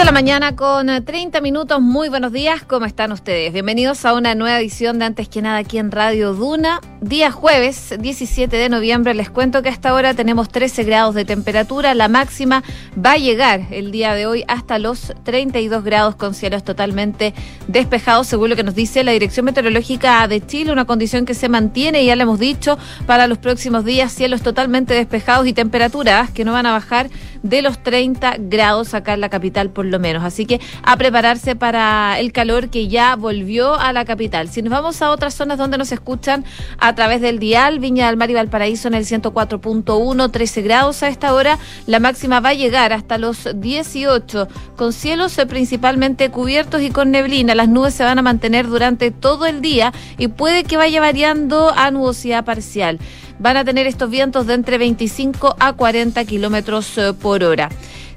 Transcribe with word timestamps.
de 0.00 0.06
la 0.06 0.12
mañana 0.12 0.56
con 0.56 0.86
30 1.04 1.36
eh, 1.36 1.40
minutos. 1.42 1.78
Muy 1.78 2.08
buenos 2.08 2.32
días, 2.32 2.62
¿cómo 2.62 2.86
están 2.86 3.12
ustedes? 3.12 3.52
Bienvenidos 3.52 4.06
a 4.06 4.14
una 4.14 4.34
nueva 4.34 4.58
edición 4.58 4.98
de 4.98 5.04
Antes 5.04 5.28
que 5.28 5.42
nada 5.42 5.58
aquí 5.58 5.76
en 5.76 5.90
Radio 5.90 6.32
Duna. 6.32 6.80
Día 7.02 7.30
jueves 7.30 7.94
17 7.98 8.56
de 8.56 8.68
noviembre. 8.70 9.12
Les 9.12 9.28
cuento 9.28 9.62
que 9.62 9.68
hasta 9.68 9.90
ahora 9.90 10.14
tenemos 10.14 10.48
13 10.48 10.84
grados 10.84 11.14
de 11.14 11.26
temperatura. 11.26 11.94
La 11.94 12.08
máxima 12.08 12.62
va 12.94 13.12
a 13.12 13.16
llegar 13.18 13.66
el 13.70 13.90
día 13.90 14.14
de 14.14 14.26
hoy 14.26 14.44
hasta 14.48 14.78
los 14.78 15.12
32 15.24 15.84
grados 15.84 16.16
con 16.16 16.32
cielos 16.32 16.64
totalmente 16.64 17.34
despejados, 17.68 18.26
según 18.26 18.48
lo 18.48 18.56
que 18.56 18.62
nos 18.62 18.74
dice 18.74 19.04
la 19.04 19.12
Dirección 19.12 19.44
Meteorológica 19.44 20.26
de 20.28 20.46
Chile. 20.46 20.72
Una 20.72 20.86
condición 20.86 21.26
que 21.26 21.34
se 21.34 21.50
mantiene, 21.50 22.06
ya 22.06 22.16
le 22.16 22.22
hemos 22.22 22.38
dicho, 22.38 22.78
para 23.06 23.26
los 23.26 23.36
próximos 23.36 23.84
días. 23.84 24.12
Cielos 24.12 24.40
totalmente 24.40 24.94
despejados 24.94 25.46
y 25.46 25.52
temperaturas 25.52 26.30
que 26.30 26.46
no 26.46 26.52
van 26.52 26.64
a 26.64 26.72
bajar 26.72 27.10
de 27.42 27.62
los 27.62 27.82
30 27.82 28.36
grados 28.38 28.94
acá 28.94 29.14
en 29.14 29.20
la 29.20 29.28
capital 29.28 29.70
por 29.70 29.86
lo 29.86 29.98
menos. 29.98 30.24
Así 30.24 30.46
que 30.46 30.60
a 30.82 30.96
prepararse 30.96 31.56
para 31.56 32.18
el 32.18 32.32
calor 32.32 32.68
que 32.68 32.88
ya 32.88 33.16
volvió 33.16 33.74
a 33.74 33.92
la 33.92 34.04
capital. 34.04 34.48
Si 34.48 34.62
nos 34.62 34.70
vamos 34.70 35.02
a 35.02 35.10
otras 35.10 35.34
zonas 35.34 35.58
donde 35.58 35.78
nos 35.78 35.92
escuchan 35.92 36.44
a 36.78 36.94
través 36.94 37.20
del 37.20 37.38
dial, 37.38 37.78
Viña 37.78 38.06
del 38.06 38.16
Mar 38.16 38.30
y 38.30 38.34
Valparaíso 38.34 38.88
en 38.88 38.94
el 38.94 39.04
104.1, 39.04 40.30
13 40.30 40.62
grados 40.62 41.02
a 41.02 41.08
esta 41.08 41.34
hora, 41.34 41.58
la 41.86 42.00
máxima 42.00 42.40
va 42.40 42.50
a 42.50 42.54
llegar 42.54 42.92
hasta 42.92 43.18
los 43.18 43.48
18, 43.54 44.48
con 44.76 44.92
cielos 44.92 45.38
principalmente 45.48 46.30
cubiertos 46.30 46.82
y 46.82 46.90
con 46.90 47.10
neblina. 47.10 47.54
Las 47.54 47.68
nubes 47.68 47.94
se 47.94 48.04
van 48.04 48.18
a 48.18 48.22
mantener 48.22 48.66
durante 48.66 49.10
todo 49.10 49.46
el 49.46 49.60
día 49.60 49.92
y 50.18 50.28
puede 50.28 50.64
que 50.64 50.76
vaya 50.76 51.00
variando 51.00 51.72
a 51.74 51.90
nubosidad 51.90 52.44
parcial 52.44 52.98
van 53.40 53.56
a 53.56 53.64
tener 53.64 53.86
estos 53.86 54.10
vientos 54.10 54.46
de 54.46 54.54
entre 54.54 54.78
25 54.78 55.56
a 55.58 55.72
40 55.72 56.24
kilómetros 56.26 56.96
eh, 56.98 57.12
por 57.14 57.42
hora. 57.42 57.70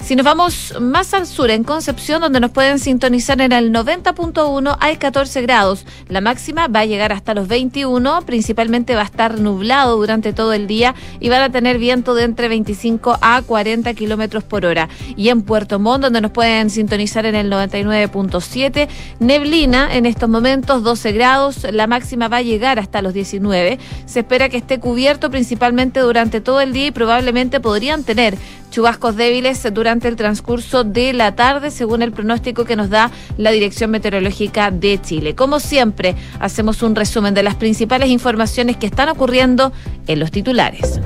Si 0.04 0.18
nos 0.18 0.26
vamos 0.26 0.74
más 0.82 1.14
al 1.14 1.26
sur, 1.26 1.50
en 1.50 1.64
Concepción, 1.64 2.20
donde 2.20 2.42
nos 2.42 2.52
pueden 2.52 2.78
sintonizar 2.78 3.40
en 3.40 3.54
el 3.54 3.72
90.1, 3.72 4.76
hay 4.82 4.98
14 4.98 5.42
grados. 5.44 5.86
La 6.10 6.20
máxima 6.20 6.68
va 6.68 6.82
a 6.82 6.86
llegar 6.86 7.14
hasta 7.14 7.34
los 7.34 7.48
21, 7.48 8.24
principalmente 8.26 8.96
va 8.96 9.04
a 9.04 9.06
estar 9.06 9.40
nublado 9.40 9.96
durante 9.96 10.34
todo 10.34 10.52
el 10.52 10.68
día 10.68 10.94
y 11.22 11.30
van 11.30 11.42
a 11.42 11.54
tener 11.54 11.78
viento 11.78 12.16
de 12.16 12.26
entre 12.26 12.50
25 12.50 13.18
a 13.22 13.42
40 13.44 13.94
kilómetros 13.94 14.44
por 14.44 14.66
hora. 14.66 14.90
Y 15.16 15.30
en 15.30 15.42
Puerto 15.42 15.80
Montt, 15.80 16.04
donde 16.04 16.20
nos 16.20 16.32
pueden 16.32 16.70
sintonizar 16.70 17.26
en 17.26 17.36
el 17.36 17.50
99.7, 17.50 18.90
neblina 19.22 19.96
en 19.96 20.06
estos 20.06 20.28
momentos, 20.28 20.84
12 20.84 21.14
grados. 21.14 21.66
La 21.72 21.88
máxima 21.88 22.28
va 22.28 22.38
a 22.38 22.42
llegar 22.42 22.78
hasta 22.78 23.02
los 23.02 23.14
19. 23.14 23.80
Se 24.06 24.20
espera 24.20 24.50
que 24.50 24.58
esté 24.58 24.82
cubierto 24.82 25.32
principalmente 25.32 26.02
durante 26.02 26.42
todo 26.42 26.60
el 26.60 26.74
día 26.74 26.88
y 26.88 26.92
probablemente 26.92 27.62
podrían 27.62 28.04
tener 28.04 28.38
chubascos 28.74 29.16
débiles 29.16 29.62
durante 29.72 29.93
el 30.02 30.16
transcurso 30.16 30.84
de 30.84 31.14
la 31.14 31.36
tarde, 31.36 31.72
según 31.72 32.02
el 32.02 32.12
pronóstico 32.12 32.66
que 32.66 32.76
nos 32.76 32.90
da 32.90 33.12
la 33.38 33.52
Dirección 33.52 33.92
Meteorológica 33.92 34.72
de 34.72 35.00
Chile. 35.02 35.36
Como 35.36 35.60
siempre, 35.60 36.16
hacemos 36.40 36.82
un 36.82 36.96
resumen 36.96 37.34
de 37.34 37.44
las 37.44 37.56
principales 37.56 38.10
informaciones 38.10 38.78
que 38.78 38.88
están 38.88 39.10
ocurriendo 39.10 39.72
en 40.08 40.20
los 40.20 40.32
titulares. 40.32 41.00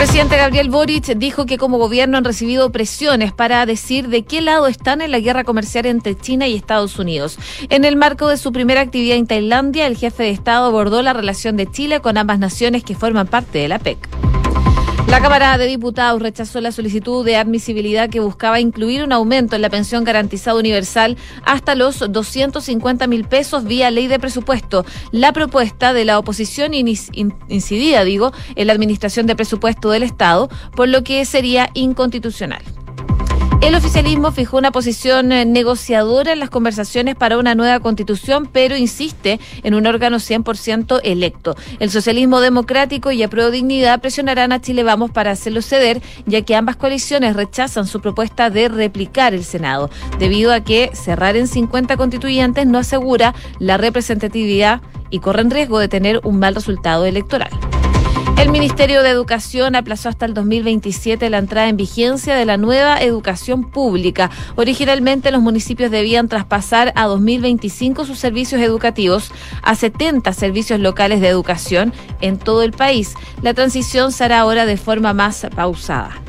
Presidente 0.00 0.38
Gabriel 0.38 0.70
Boric 0.70 1.14
dijo 1.18 1.44
que 1.44 1.58
como 1.58 1.76
gobierno 1.76 2.16
han 2.16 2.24
recibido 2.24 2.72
presiones 2.72 3.34
para 3.34 3.66
decir 3.66 4.08
de 4.08 4.22
qué 4.22 4.40
lado 4.40 4.66
están 4.66 5.02
en 5.02 5.10
la 5.10 5.20
guerra 5.20 5.44
comercial 5.44 5.84
entre 5.84 6.16
China 6.16 6.48
y 6.48 6.56
Estados 6.56 6.98
Unidos. 6.98 7.36
En 7.68 7.84
el 7.84 7.96
marco 7.96 8.26
de 8.28 8.38
su 8.38 8.50
primera 8.50 8.80
actividad 8.80 9.18
en 9.18 9.26
Tailandia, 9.26 9.86
el 9.86 9.98
jefe 9.98 10.22
de 10.22 10.30
Estado 10.30 10.64
abordó 10.64 11.02
la 11.02 11.12
relación 11.12 11.58
de 11.58 11.70
Chile 11.70 12.00
con 12.00 12.16
ambas 12.16 12.38
naciones 12.38 12.82
que 12.82 12.94
forman 12.94 13.26
parte 13.26 13.58
de 13.58 13.68
la 13.68 13.78
PEC. 13.78 14.29
La 15.10 15.20
Cámara 15.20 15.58
de 15.58 15.66
Diputados 15.66 16.22
rechazó 16.22 16.60
la 16.60 16.70
solicitud 16.70 17.24
de 17.24 17.34
admisibilidad 17.34 18.08
que 18.08 18.20
buscaba 18.20 18.60
incluir 18.60 19.02
un 19.02 19.12
aumento 19.12 19.56
en 19.56 19.62
la 19.62 19.68
pensión 19.68 20.04
garantizada 20.04 20.56
universal 20.56 21.16
hasta 21.44 21.74
los 21.74 21.98
250 21.98 23.08
mil 23.08 23.24
pesos 23.24 23.64
vía 23.64 23.90
ley 23.90 24.06
de 24.06 24.20
presupuesto. 24.20 24.86
La 25.10 25.32
propuesta 25.32 25.92
de 25.92 26.04
la 26.04 26.16
oposición 26.16 26.74
incidía, 26.74 28.04
digo, 28.04 28.32
en 28.54 28.68
la 28.68 28.72
administración 28.72 29.26
de 29.26 29.34
presupuesto 29.34 29.90
del 29.90 30.04
Estado, 30.04 30.48
por 30.76 30.88
lo 30.88 31.02
que 31.02 31.24
sería 31.24 31.70
inconstitucional. 31.74 32.62
El 33.60 33.74
oficialismo 33.74 34.32
fijó 34.32 34.56
una 34.56 34.72
posición 34.72 35.32
eh, 35.32 35.44
negociadora 35.44 36.32
en 36.32 36.38
las 36.38 36.48
conversaciones 36.48 37.14
para 37.14 37.36
una 37.36 37.54
nueva 37.54 37.78
constitución, 37.80 38.48
pero 38.50 38.74
insiste 38.74 39.38
en 39.62 39.74
un 39.74 39.86
órgano 39.86 40.16
100% 40.16 41.00
electo. 41.04 41.54
El 41.78 41.90
socialismo 41.90 42.40
democrático 42.40 43.12
y 43.12 43.22
Apruebo 43.22 43.50
Dignidad 43.50 44.00
presionarán 44.00 44.52
a 44.52 44.62
Chile 44.62 44.82
Vamos 44.82 45.10
para 45.10 45.32
hacerlo 45.32 45.60
ceder, 45.60 46.00
ya 46.24 46.40
que 46.40 46.56
ambas 46.56 46.76
coaliciones 46.76 47.36
rechazan 47.36 47.86
su 47.86 48.00
propuesta 48.00 48.48
de 48.48 48.70
replicar 48.70 49.34
el 49.34 49.44
Senado, 49.44 49.90
debido 50.18 50.54
a 50.54 50.60
que 50.60 50.90
cerrar 50.94 51.36
en 51.36 51.46
50 51.46 51.98
constituyentes 51.98 52.66
no 52.66 52.78
asegura 52.78 53.34
la 53.58 53.76
representatividad 53.76 54.80
y 55.10 55.18
corren 55.18 55.50
riesgo 55.50 55.78
de 55.78 55.88
tener 55.88 56.20
un 56.24 56.38
mal 56.38 56.54
resultado 56.54 57.04
electoral. 57.04 57.50
El 58.40 58.48
Ministerio 58.48 59.02
de 59.02 59.10
Educación 59.10 59.76
aplazó 59.76 60.08
hasta 60.08 60.24
el 60.24 60.32
2027 60.32 61.28
la 61.28 61.36
entrada 61.36 61.68
en 61.68 61.76
vigencia 61.76 62.34
de 62.34 62.46
la 62.46 62.56
nueva 62.56 62.98
educación 63.02 63.70
pública. 63.70 64.30
Originalmente 64.56 65.30
los 65.30 65.42
municipios 65.42 65.90
debían 65.90 66.26
traspasar 66.26 66.90
a 66.96 67.04
2025 67.04 68.06
sus 68.06 68.18
servicios 68.18 68.62
educativos 68.62 69.30
a 69.62 69.74
70 69.74 70.32
servicios 70.32 70.80
locales 70.80 71.20
de 71.20 71.28
educación 71.28 71.92
en 72.22 72.38
todo 72.38 72.62
el 72.62 72.72
país. 72.72 73.12
La 73.42 73.52
transición 73.52 74.10
será 74.10 74.40
ahora 74.40 74.64
de 74.64 74.78
forma 74.78 75.12
más 75.12 75.46
pausada. 75.54 76.22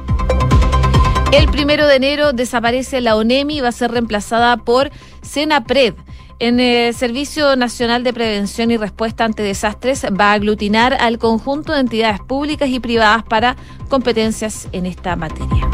El 1.32 1.48
primero 1.48 1.88
de 1.88 1.96
enero 1.96 2.34
desaparece 2.34 3.00
la 3.00 3.16
ONEMI 3.16 3.60
y 3.60 3.62
va 3.62 3.70
a 3.70 3.72
ser 3.72 3.90
reemplazada 3.90 4.58
por 4.58 4.92
Senapred. 5.22 5.94
En 6.42 6.60
el 6.60 6.96
Servicio 6.96 7.56
Nacional 7.56 8.04
de 8.04 8.14
Prevención 8.14 8.72
y 8.72 8.78
Respuesta 8.78 9.26
ante 9.26 9.44
Desastres 9.44 10.04
va 10.20 10.32
a 10.32 10.34
aglutinar 10.34 10.96
al 10.96 11.20
conjunto 11.20 11.72
de 11.72 11.82
entidades 11.82 12.20
públicas 12.20 12.68
y 12.68 12.80
privadas 12.80 13.22
para 13.22 13.56
competencias 13.90 14.68
en 14.72 14.88
esta 14.88 15.16
materia. 15.16 15.70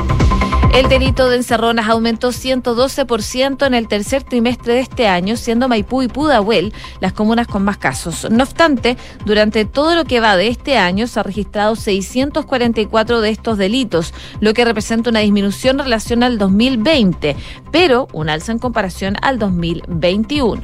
El 0.78 0.89
delito 0.89 1.28
de 1.28 1.38
encerronas 1.38 1.89
aumentó 1.89 2.29
112% 2.29 3.66
en 3.66 3.73
el 3.73 3.88
tercer 3.88 4.22
trimestre 4.22 4.73
de 4.73 4.81
este 4.81 5.07
año, 5.07 5.35
siendo 5.35 5.67
Maipú 5.67 6.03
y 6.03 6.07
Pudahuel 6.07 6.72
las 6.99 7.13
comunas 7.13 7.47
con 7.47 7.63
más 7.63 7.78
casos. 7.78 8.28
No 8.29 8.44
obstante, 8.44 8.95
durante 9.25 9.66
todo 9.66 9.95
lo 9.95 10.05
que 10.05 10.19
va 10.19 10.38
de 10.38 10.49
este 10.49 10.78
año 10.78 11.07
se 11.07 11.19
ha 11.19 11.23
registrado 11.23 11.75
644 11.75 13.22
de 13.22 13.29
estos 13.31 13.57
delitos, 13.57 14.13
lo 14.39 14.53
que 14.53 14.66
representa 14.66 15.09
una 15.09 15.22
disminución 15.22 15.79
en 15.79 15.85
relación 15.85 16.22
al 16.22 16.38
2020, 16.38 17.35
pero 17.72 18.07
un 18.13 18.29
alza 18.29 18.51
en 18.51 18.59
comparación 18.59 19.16
al 19.23 19.39
2021. 19.39 20.56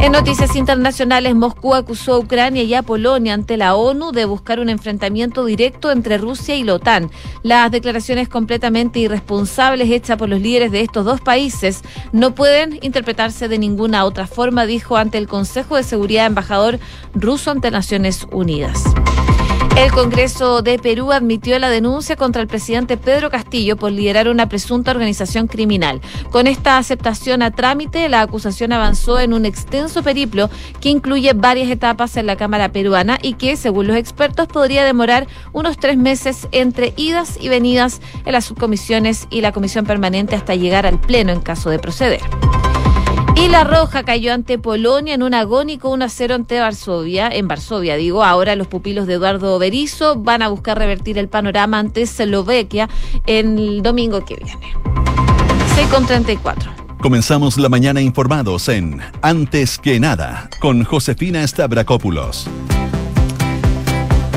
En 0.00 0.12
noticias 0.12 0.56
internacionales, 0.56 1.34
Moscú 1.34 1.74
acusó 1.74 2.14
a 2.14 2.18
Ucrania 2.18 2.62
y 2.62 2.72
a 2.72 2.82
Polonia 2.82 3.34
ante 3.34 3.58
la 3.58 3.74
ONU 3.74 4.12
de 4.12 4.24
buscar 4.24 4.58
un 4.58 4.70
enfrentamiento 4.70 5.44
directo 5.44 5.92
entre 5.92 6.16
Rusia 6.16 6.56
y 6.56 6.64
la 6.64 6.74
OTAN. 6.74 7.10
Las 7.42 7.70
declaraciones 7.70 8.26
completamente 8.26 8.98
irresponsables 8.98 9.90
hechas 9.90 10.16
por 10.16 10.30
los 10.30 10.40
líderes 10.40 10.72
de 10.72 10.80
estos 10.80 11.04
dos 11.04 11.20
países 11.20 11.82
no 12.12 12.34
pueden 12.34 12.78
interpretarse 12.80 13.46
de 13.46 13.58
ninguna 13.58 14.06
otra 14.06 14.26
forma, 14.26 14.64
dijo 14.64 14.96
ante 14.96 15.18
el 15.18 15.28
Consejo 15.28 15.76
de 15.76 15.82
Seguridad 15.82 16.24
embajador 16.24 16.78
ruso 17.12 17.50
ante 17.50 17.70
Naciones 17.70 18.26
Unidas. 18.32 18.82
El 19.80 19.92
Congreso 19.92 20.60
de 20.60 20.78
Perú 20.78 21.10
admitió 21.10 21.58
la 21.58 21.70
denuncia 21.70 22.14
contra 22.14 22.42
el 22.42 22.48
presidente 22.48 22.98
Pedro 22.98 23.30
Castillo 23.30 23.78
por 23.78 23.90
liderar 23.90 24.28
una 24.28 24.46
presunta 24.46 24.90
organización 24.90 25.46
criminal. 25.46 26.02
Con 26.30 26.46
esta 26.46 26.76
aceptación 26.76 27.40
a 27.40 27.50
trámite, 27.50 28.06
la 28.10 28.20
acusación 28.20 28.74
avanzó 28.74 29.18
en 29.18 29.32
un 29.32 29.46
extenso 29.46 30.02
periplo 30.02 30.50
que 30.82 30.90
incluye 30.90 31.32
varias 31.32 31.70
etapas 31.70 32.18
en 32.18 32.26
la 32.26 32.36
Cámara 32.36 32.72
peruana 32.72 33.18
y 33.22 33.32
que, 33.34 33.56
según 33.56 33.86
los 33.86 33.96
expertos, 33.96 34.48
podría 34.48 34.84
demorar 34.84 35.26
unos 35.54 35.78
tres 35.78 35.96
meses 35.96 36.46
entre 36.52 36.92
idas 36.98 37.38
y 37.40 37.48
venidas 37.48 38.02
en 38.26 38.34
las 38.34 38.44
subcomisiones 38.44 39.28
y 39.30 39.40
la 39.40 39.52
comisión 39.52 39.86
permanente 39.86 40.36
hasta 40.36 40.54
llegar 40.54 40.84
al 40.84 41.00
Pleno 41.00 41.32
en 41.32 41.40
caso 41.40 41.70
de 41.70 41.78
proceder. 41.78 42.20
Y 43.36 43.48
la 43.48 43.64
Roja 43.64 44.02
cayó 44.02 44.32
ante 44.32 44.58
Polonia 44.58 45.14
en 45.14 45.22
un 45.22 45.34
agónico 45.34 45.90
1 45.90 46.08
0 46.08 46.34
ante 46.34 46.60
Varsovia, 46.60 47.28
en 47.28 47.48
Varsovia 47.48 47.96
digo, 47.96 48.24
ahora 48.24 48.56
los 48.56 48.66
pupilos 48.66 49.06
de 49.06 49.14
Eduardo 49.14 49.58
Berizzo 49.58 50.16
van 50.16 50.42
a 50.42 50.48
buscar 50.48 50.78
revertir 50.78 51.18
el 51.18 51.28
panorama 51.28 51.78
ante 51.78 52.02
Eslovaquia 52.02 52.88
el 53.26 53.82
domingo 53.82 54.24
que 54.24 54.36
viene. 54.36 54.74
6 55.74 55.88
con 55.88 56.06
34. 56.06 56.70
Comenzamos 57.00 57.56
la 57.56 57.70
mañana 57.70 58.02
informados 58.02 58.68
en 58.68 59.00
Antes 59.22 59.78
que 59.78 59.98
nada 59.98 60.50
con 60.60 60.84
Josefina 60.84 61.46
Stavrakopoulos. 61.46 62.46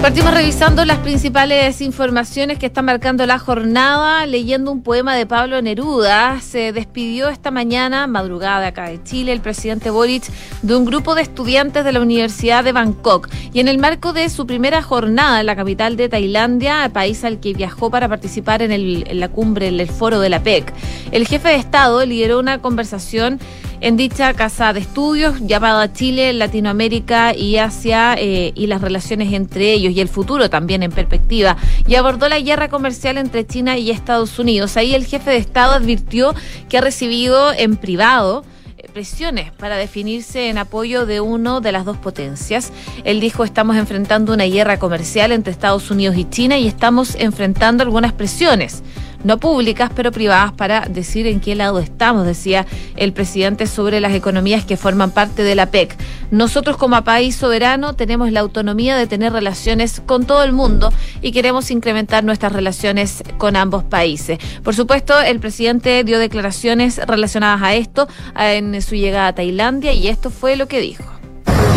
Partimos 0.03 0.33
revisando 0.33 0.83
las 0.83 0.97
principales 0.97 1.79
informaciones 1.79 2.59
que 2.59 2.65
están 2.65 2.83
marcando 2.83 3.25
la 3.25 3.39
jornada, 3.39 4.25
leyendo 4.25 4.69
un 4.69 4.83
poema 4.83 5.15
de 5.15 5.25
Pablo 5.25 5.61
Neruda. 5.61 6.41
Se 6.41 6.73
despidió 6.73 7.29
esta 7.29 7.51
mañana, 7.51 8.05
madrugada 8.05 8.67
acá 8.67 8.89
de 8.89 9.01
Chile, 9.01 9.31
el 9.31 9.39
presidente 9.39 9.91
Boric 9.91 10.25
de 10.61 10.75
un 10.75 10.83
grupo 10.83 11.15
de 11.15 11.21
estudiantes 11.21 11.85
de 11.85 11.93
la 11.93 12.01
Universidad 12.01 12.65
de 12.65 12.73
Bangkok. 12.73 13.29
Y 13.53 13.61
en 13.61 13.69
el 13.69 13.77
marco 13.77 14.11
de 14.11 14.29
su 14.29 14.45
primera 14.45 14.81
jornada 14.81 15.39
en 15.39 15.45
la 15.45 15.55
capital 15.55 15.95
de 15.95 16.09
Tailandia, 16.09 16.91
país 16.91 17.23
al 17.23 17.39
que 17.39 17.53
viajó 17.53 17.89
para 17.89 18.09
participar 18.09 18.61
en, 18.61 18.73
en 18.73 19.19
la 19.21 19.29
cumbre, 19.29 19.69
en 19.69 19.79
el 19.79 19.87
foro 19.87 20.19
de 20.19 20.27
la 20.27 20.43
PEC, 20.43 20.73
el 21.13 21.25
jefe 21.25 21.47
de 21.47 21.55
Estado 21.55 22.05
lideró 22.05 22.39
una 22.39 22.57
conversación 22.57 23.39
en 23.83 23.97
dicha 23.97 24.33
casa 24.33 24.71
de 24.71 24.79
estudios 24.79 25.41
llamada 25.41 25.91
Chile, 25.91 26.31
Latinoamérica 26.31 27.35
y 27.35 27.57
Asia 27.57 28.15
eh, 28.17 28.53
y 28.55 28.67
las 28.67 28.79
relaciones 28.79 29.33
entre 29.33 29.73
ellos 29.73 29.91
y 29.91 29.99
el 29.99 30.07
futuro 30.07 30.49
también 30.49 30.83
en 30.83 30.91
perspectiva. 30.91 31.57
Y 31.85 31.95
abordó 31.95 32.29
la 32.29 32.39
guerra 32.39 32.69
comercial 32.69 33.17
entre 33.17 33.45
China 33.45 33.77
y 33.77 33.91
Estados 33.91 34.39
Unidos. 34.39 34.77
Ahí 34.77 34.95
el 34.95 35.05
jefe 35.05 35.31
de 35.31 35.37
Estado 35.37 35.73
advirtió 35.73 36.33
que 36.69 36.77
ha 36.77 36.81
recibido 36.81 37.51
en 37.51 37.75
privado 37.75 38.45
eh, 38.77 38.87
presiones 38.93 39.51
para 39.51 39.75
definirse 39.75 40.47
en 40.47 40.59
apoyo 40.59 41.05
de 41.05 41.19
uno 41.19 41.59
de 41.59 41.73
las 41.73 41.83
dos 41.83 41.97
potencias. 41.97 42.71
Él 43.03 43.19
dijo, 43.19 43.43
estamos 43.43 43.75
enfrentando 43.75 44.33
una 44.33 44.45
guerra 44.45 44.79
comercial 44.79 45.33
entre 45.33 45.51
Estados 45.51 45.91
Unidos 45.91 46.15
y 46.15 46.23
China 46.23 46.57
y 46.57 46.67
estamos 46.67 47.15
enfrentando 47.15 47.83
algunas 47.83 48.13
presiones 48.13 48.81
no 49.23 49.37
públicas, 49.37 49.91
pero 49.95 50.11
privadas, 50.11 50.51
para 50.53 50.81
decir 50.81 51.27
en 51.27 51.39
qué 51.39 51.55
lado 51.55 51.79
estamos, 51.79 52.25
decía 52.25 52.65
el 52.95 53.13
presidente 53.13 53.67
sobre 53.67 53.99
las 53.99 54.13
economías 54.13 54.65
que 54.65 54.77
forman 54.77 55.11
parte 55.11 55.43
de 55.43 55.55
la 55.55 55.67
PEC. 55.67 55.95
Nosotros 56.31 56.77
como 56.77 57.03
país 57.03 57.35
soberano 57.35 57.93
tenemos 57.95 58.31
la 58.31 58.41
autonomía 58.41 58.97
de 58.97 59.07
tener 59.07 59.33
relaciones 59.33 60.01
con 60.05 60.25
todo 60.25 60.43
el 60.43 60.51
mundo 60.51 60.91
y 61.21 61.31
queremos 61.31 61.71
incrementar 61.71 62.23
nuestras 62.23 62.51
relaciones 62.51 63.23
con 63.37 63.55
ambos 63.55 63.83
países. 63.83 64.39
Por 64.63 64.75
supuesto, 64.75 65.19
el 65.19 65.39
presidente 65.39 66.03
dio 66.03 66.19
declaraciones 66.19 66.99
relacionadas 67.05 67.61
a 67.61 67.73
esto 67.75 68.07
en 68.37 68.81
su 68.81 68.95
llegada 68.95 69.27
a 69.27 69.35
Tailandia 69.35 69.93
y 69.93 70.07
esto 70.07 70.29
fue 70.29 70.55
lo 70.55 70.67
que 70.67 70.79
dijo. 70.79 71.03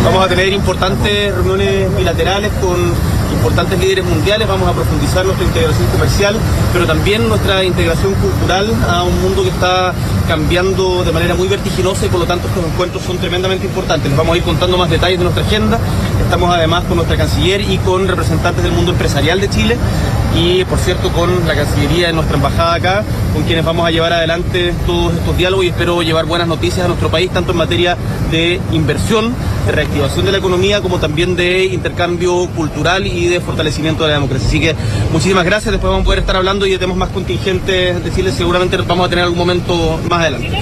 Vamos 0.03 0.25
a 0.25 0.29
tener 0.29 0.53
importantes 0.53 1.35
reuniones 1.35 1.95
bilaterales 1.97 2.51
con 2.61 2.93
importantes 3.37 3.79
líderes 3.79 4.03
mundiales, 4.05 4.47
vamos 4.47 4.67
a 4.67 4.73
profundizar 4.73 5.23
nuestra 5.23 5.45
integración 5.45 5.87
comercial, 5.87 6.35
pero 6.73 6.85
también 6.85 7.29
nuestra 7.29 7.63
integración 7.63 8.13
cultural 8.15 8.73
a 8.89 9.03
un 9.03 9.21
mundo 9.21 9.43
que 9.43 9.49
está 9.49 9.93
cambiando 10.27 11.03
de 11.03 11.11
manera 11.11 11.35
muy 11.35 11.47
vertiginosa 11.47 12.05
y 12.05 12.09
por 12.09 12.19
lo 12.19 12.25
tanto 12.25 12.47
estos 12.47 12.65
encuentros 12.65 13.03
son 13.03 13.17
tremendamente 13.17 13.65
importantes. 13.65 14.09
Les 14.09 14.17
vamos 14.17 14.33
a 14.33 14.37
ir 14.37 14.43
contando 14.43 14.77
más 14.77 14.89
detalles 14.89 15.19
de 15.19 15.23
nuestra 15.23 15.45
agenda. 15.45 15.79
Estamos 16.21 16.53
además 16.53 16.83
con 16.85 16.97
nuestra 16.97 17.15
canciller 17.15 17.61
y 17.61 17.77
con 17.77 18.07
representantes 18.07 18.63
del 18.63 18.73
mundo 18.73 18.91
empresarial 18.91 19.39
de 19.39 19.49
Chile 19.49 19.77
y 20.35 20.63
por 20.65 20.79
cierto 20.79 21.11
con 21.11 21.47
la 21.47 21.55
Cancillería 21.55 22.07
de 22.07 22.13
nuestra 22.13 22.35
embajada 22.35 22.73
acá, 22.75 23.03
con 23.33 23.43
quienes 23.43 23.65
vamos 23.65 23.87
a 23.87 23.91
llevar 23.91 24.13
adelante 24.13 24.73
todos 24.85 25.13
estos 25.13 25.37
diálogos 25.37 25.65
y 25.65 25.69
espero 25.69 26.01
llevar 26.01 26.25
buenas 26.25 26.47
noticias 26.47 26.85
a 26.85 26.87
nuestro 26.87 27.09
país, 27.09 27.31
tanto 27.31 27.51
en 27.51 27.57
materia 27.57 27.97
de 28.31 28.59
inversión, 28.71 29.33
de 29.65 29.71
reactivación 29.71 30.25
de 30.25 30.31
la 30.31 30.37
economía, 30.37 30.81
como 30.81 30.99
también 30.99 31.35
de 31.35 31.65
intercambio 31.65 32.47
cultural 32.55 33.07
y 33.07 33.27
de 33.27 33.39
fortalecimiento 33.39 34.03
de 34.03 34.09
la 34.09 34.15
democracia. 34.15 34.47
Así 34.47 34.59
que 34.59 34.75
muchísimas 35.11 35.45
gracias, 35.45 35.71
después 35.71 35.89
vamos 35.89 36.03
a 36.03 36.05
poder 36.05 36.19
estar 36.19 36.35
hablando 36.35 36.65
y 36.65 36.71
de 36.71 36.77
temas 36.77 36.97
más 36.97 37.09
contingentes 37.09 38.03
de 38.03 38.11
Chile, 38.13 38.31
seguramente 38.31 38.77
vamos 38.77 39.05
a 39.07 39.09
tener 39.09 39.23
algún 39.23 39.39
momento 39.39 39.99
más 40.09 40.21
adelante. 40.21 40.57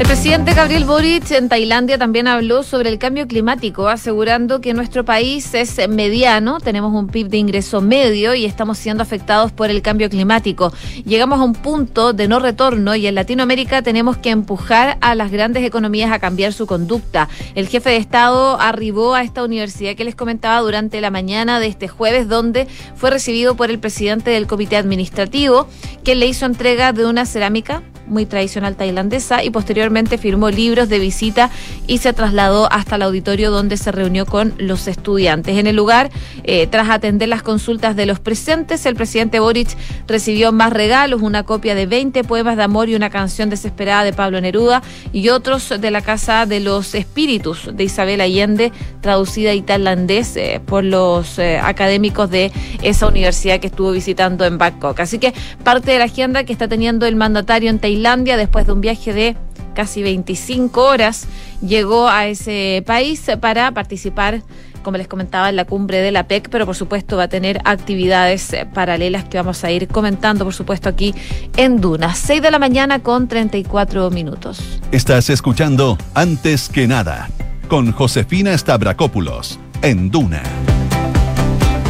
El 0.00 0.06
presidente 0.06 0.54
Gabriel 0.54 0.86
Boric 0.86 1.30
en 1.32 1.50
Tailandia 1.50 1.98
también 1.98 2.26
habló 2.26 2.62
sobre 2.62 2.88
el 2.88 2.98
cambio 2.98 3.28
climático, 3.28 3.86
asegurando 3.86 4.62
que 4.62 4.72
nuestro 4.72 5.04
país 5.04 5.52
es 5.52 5.76
mediano, 5.90 6.58
tenemos 6.58 6.94
un 6.94 7.08
PIB 7.08 7.28
de 7.28 7.36
ingreso 7.36 7.82
medio 7.82 8.34
y 8.34 8.46
estamos 8.46 8.78
siendo 8.78 9.02
afectados 9.02 9.52
por 9.52 9.68
el 9.68 9.82
cambio 9.82 10.08
climático. 10.08 10.72
Llegamos 11.04 11.38
a 11.38 11.44
un 11.44 11.52
punto 11.52 12.14
de 12.14 12.28
no 12.28 12.40
retorno 12.40 12.96
y 12.96 13.06
en 13.08 13.14
Latinoamérica 13.14 13.82
tenemos 13.82 14.16
que 14.16 14.30
empujar 14.30 14.96
a 15.02 15.14
las 15.14 15.30
grandes 15.30 15.64
economías 15.64 16.10
a 16.10 16.18
cambiar 16.18 16.54
su 16.54 16.66
conducta. 16.66 17.28
El 17.54 17.68
jefe 17.68 17.90
de 17.90 17.98
Estado 17.98 18.58
arribó 18.58 19.14
a 19.14 19.22
esta 19.22 19.44
universidad 19.44 19.96
que 19.96 20.04
les 20.04 20.14
comentaba 20.14 20.62
durante 20.62 21.02
la 21.02 21.10
mañana 21.10 21.60
de 21.60 21.66
este 21.66 21.88
jueves, 21.88 22.26
donde 22.26 22.66
fue 22.96 23.10
recibido 23.10 23.54
por 23.54 23.70
el 23.70 23.78
presidente 23.78 24.30
del 24.30 24.46
comité 24.46 24.78
administrativo, 24.78 25.68
que 26.04 26.14
le 26.14 26.24
hizo 26.24 26.46
entrega 26.46 26.94
de 26.94 27.04
una 27.04 27.26
cerámica 27.26 27.82
muy 28.06 28.26
tradicional 28.26 28.74
tailandesa 28.74 29.44
y 29.44 29.50
posteriormente 29.50 29.89
firmó 30.18 30.50
libros 30.50 30.88
de 30.88 30.98
visita 30.98 31.50
y 31.86 31.98
se 31.98 32.12
trasladó 32.12 32.70
hasta 32.72 32.96
el 32.96 33.02
auditorio 33.02 33.50
donde 33.50 33.76
se 33.76 33.90
reunió 33.90 34.24
con 34.24 34.54
los 34.58 34.86
estudiantes. 34.86 35.58
En 35.58 35.66
el 35.66 35.76
lugar, 35.76 36.10
eh, 36.44 36.66
tras 36.66 36.88
atender 36.88 37.28
las 37.28 37.42
consultas 37.42 37.96
de 37.96 38.06
los 38.06 38.20
presentes, 38.20 38.86
el 38.86 38.94
presidente 38.94 39.40
Boric 39.40 39.76
recibió 40.06 40.52
más 40.52 40.72
regalos, 40.72 41.22
una 41.22 41.42
copia 41.42 41.74
de 41.74 41.86
20 41.86 42.24
poemas 42.24 42.56
de 42.56 42.62
amor 42.62 42.88
y 42.88 42.94
una 42.94 43.10
canción 43.10 43.50
desesperada 43.50 44.04
de 44.04 44.12
Pablo 44.12 44.40
Neruda 44.40 44.82
y 45.12 45.28
otros 45.30 45.68
de 45.80 45.90
la 45.90 46.02
Casa 46.02 46.46
de 46.46 46.60
los 46.60 46.94
Espíritus 46.94 47.68
de 47.72 47.84
Isabel 47.84 48.20
Allende, 48.20 48.72
traducida 49.00 49.52
y 49.54 49.62
tailandés 49.62 50.36
eh, 50.36 50.60
por 50.64 50.84
los 50.84 51.38
eh, 51.38 51.58
académicos 51.58 52.30
de 52.30 52.52
esa 52.82 53.08
universidad 53.08 53.60
que 53.60 53.66
estuvo 53.66 53.90
visitando 53.90 54.44
en 54.44 54.58
Bangkok. 54.58 55.00
Así 55.00 55.18
que 55.18 55.34
parte 55.64 55.90
de 55.90 55.98
la 55.98 56.04
agenda 56.04 56.44
que 56.44 56.52
está 56.52 56.68
teniendo 56.68 57.06
el 57.06 57.16
mandatario 57.16 57.70
en 57.70 57.78
Tailandia 57.78 58.36
después 58.36 58.66
de 58.66 58.72
un 58.72 58.80
viaje 58.80 59.12
de 59.12 59.36
casi 59.74 60.02
25 60.02 60.82
horas, 60.82 61.26
llegó 61.60 62.08
a 62.08 62.26
ese 62.26 62.82
país 62.86 63.22
para 63.40 63.72
participar 63.72 64.42
como 64.82 64.96
les 64.96 65.08
comentaba, 65.08 65.48
en 65.48 65.56
la 65.56 65.64
cumbre 65.64 65.98
de 65.98 66.10
la 66.10 66.26
PEC, 66.26 66.48
pero 66.50 66.66
por 66.66 66.74
supuesto 66.74 67.16
va 67.16 67.24
a 67.24 67.28
tener 67.28 67.60
actividades 67.64 68.52
eh, 68.52 68.66
paralelas 68.72 69.24
que 69.24 69.36
vamos 69.36 69.62
a 69.64 69.70
ir 69.70 69.88
comentando, 69.88 70.44
por 70.44 70.54
supuesto, 70.54 70.88
aquí 70.88 71.14
en 71.56 71.80
Duna. 71.80 72.14
6 72.14 72.42
de 72.42 72.50
la 72.50 72.58
mañana 72.58 73.00
con 73.00 73.28
34 73.28 74.10
minutos. 74.10 74.80
Estás 74.92 75.30
escuchando 75.30 75.98
Antes 76.14 76.68
que 76.68 76.86
nada, 76.86 77.28
con 77.68 77.92
Josefina 77.92 78.56
Stavrakopoulos, 78.56 79.58
en 79.82 80.10
Duna. 80.10 80.42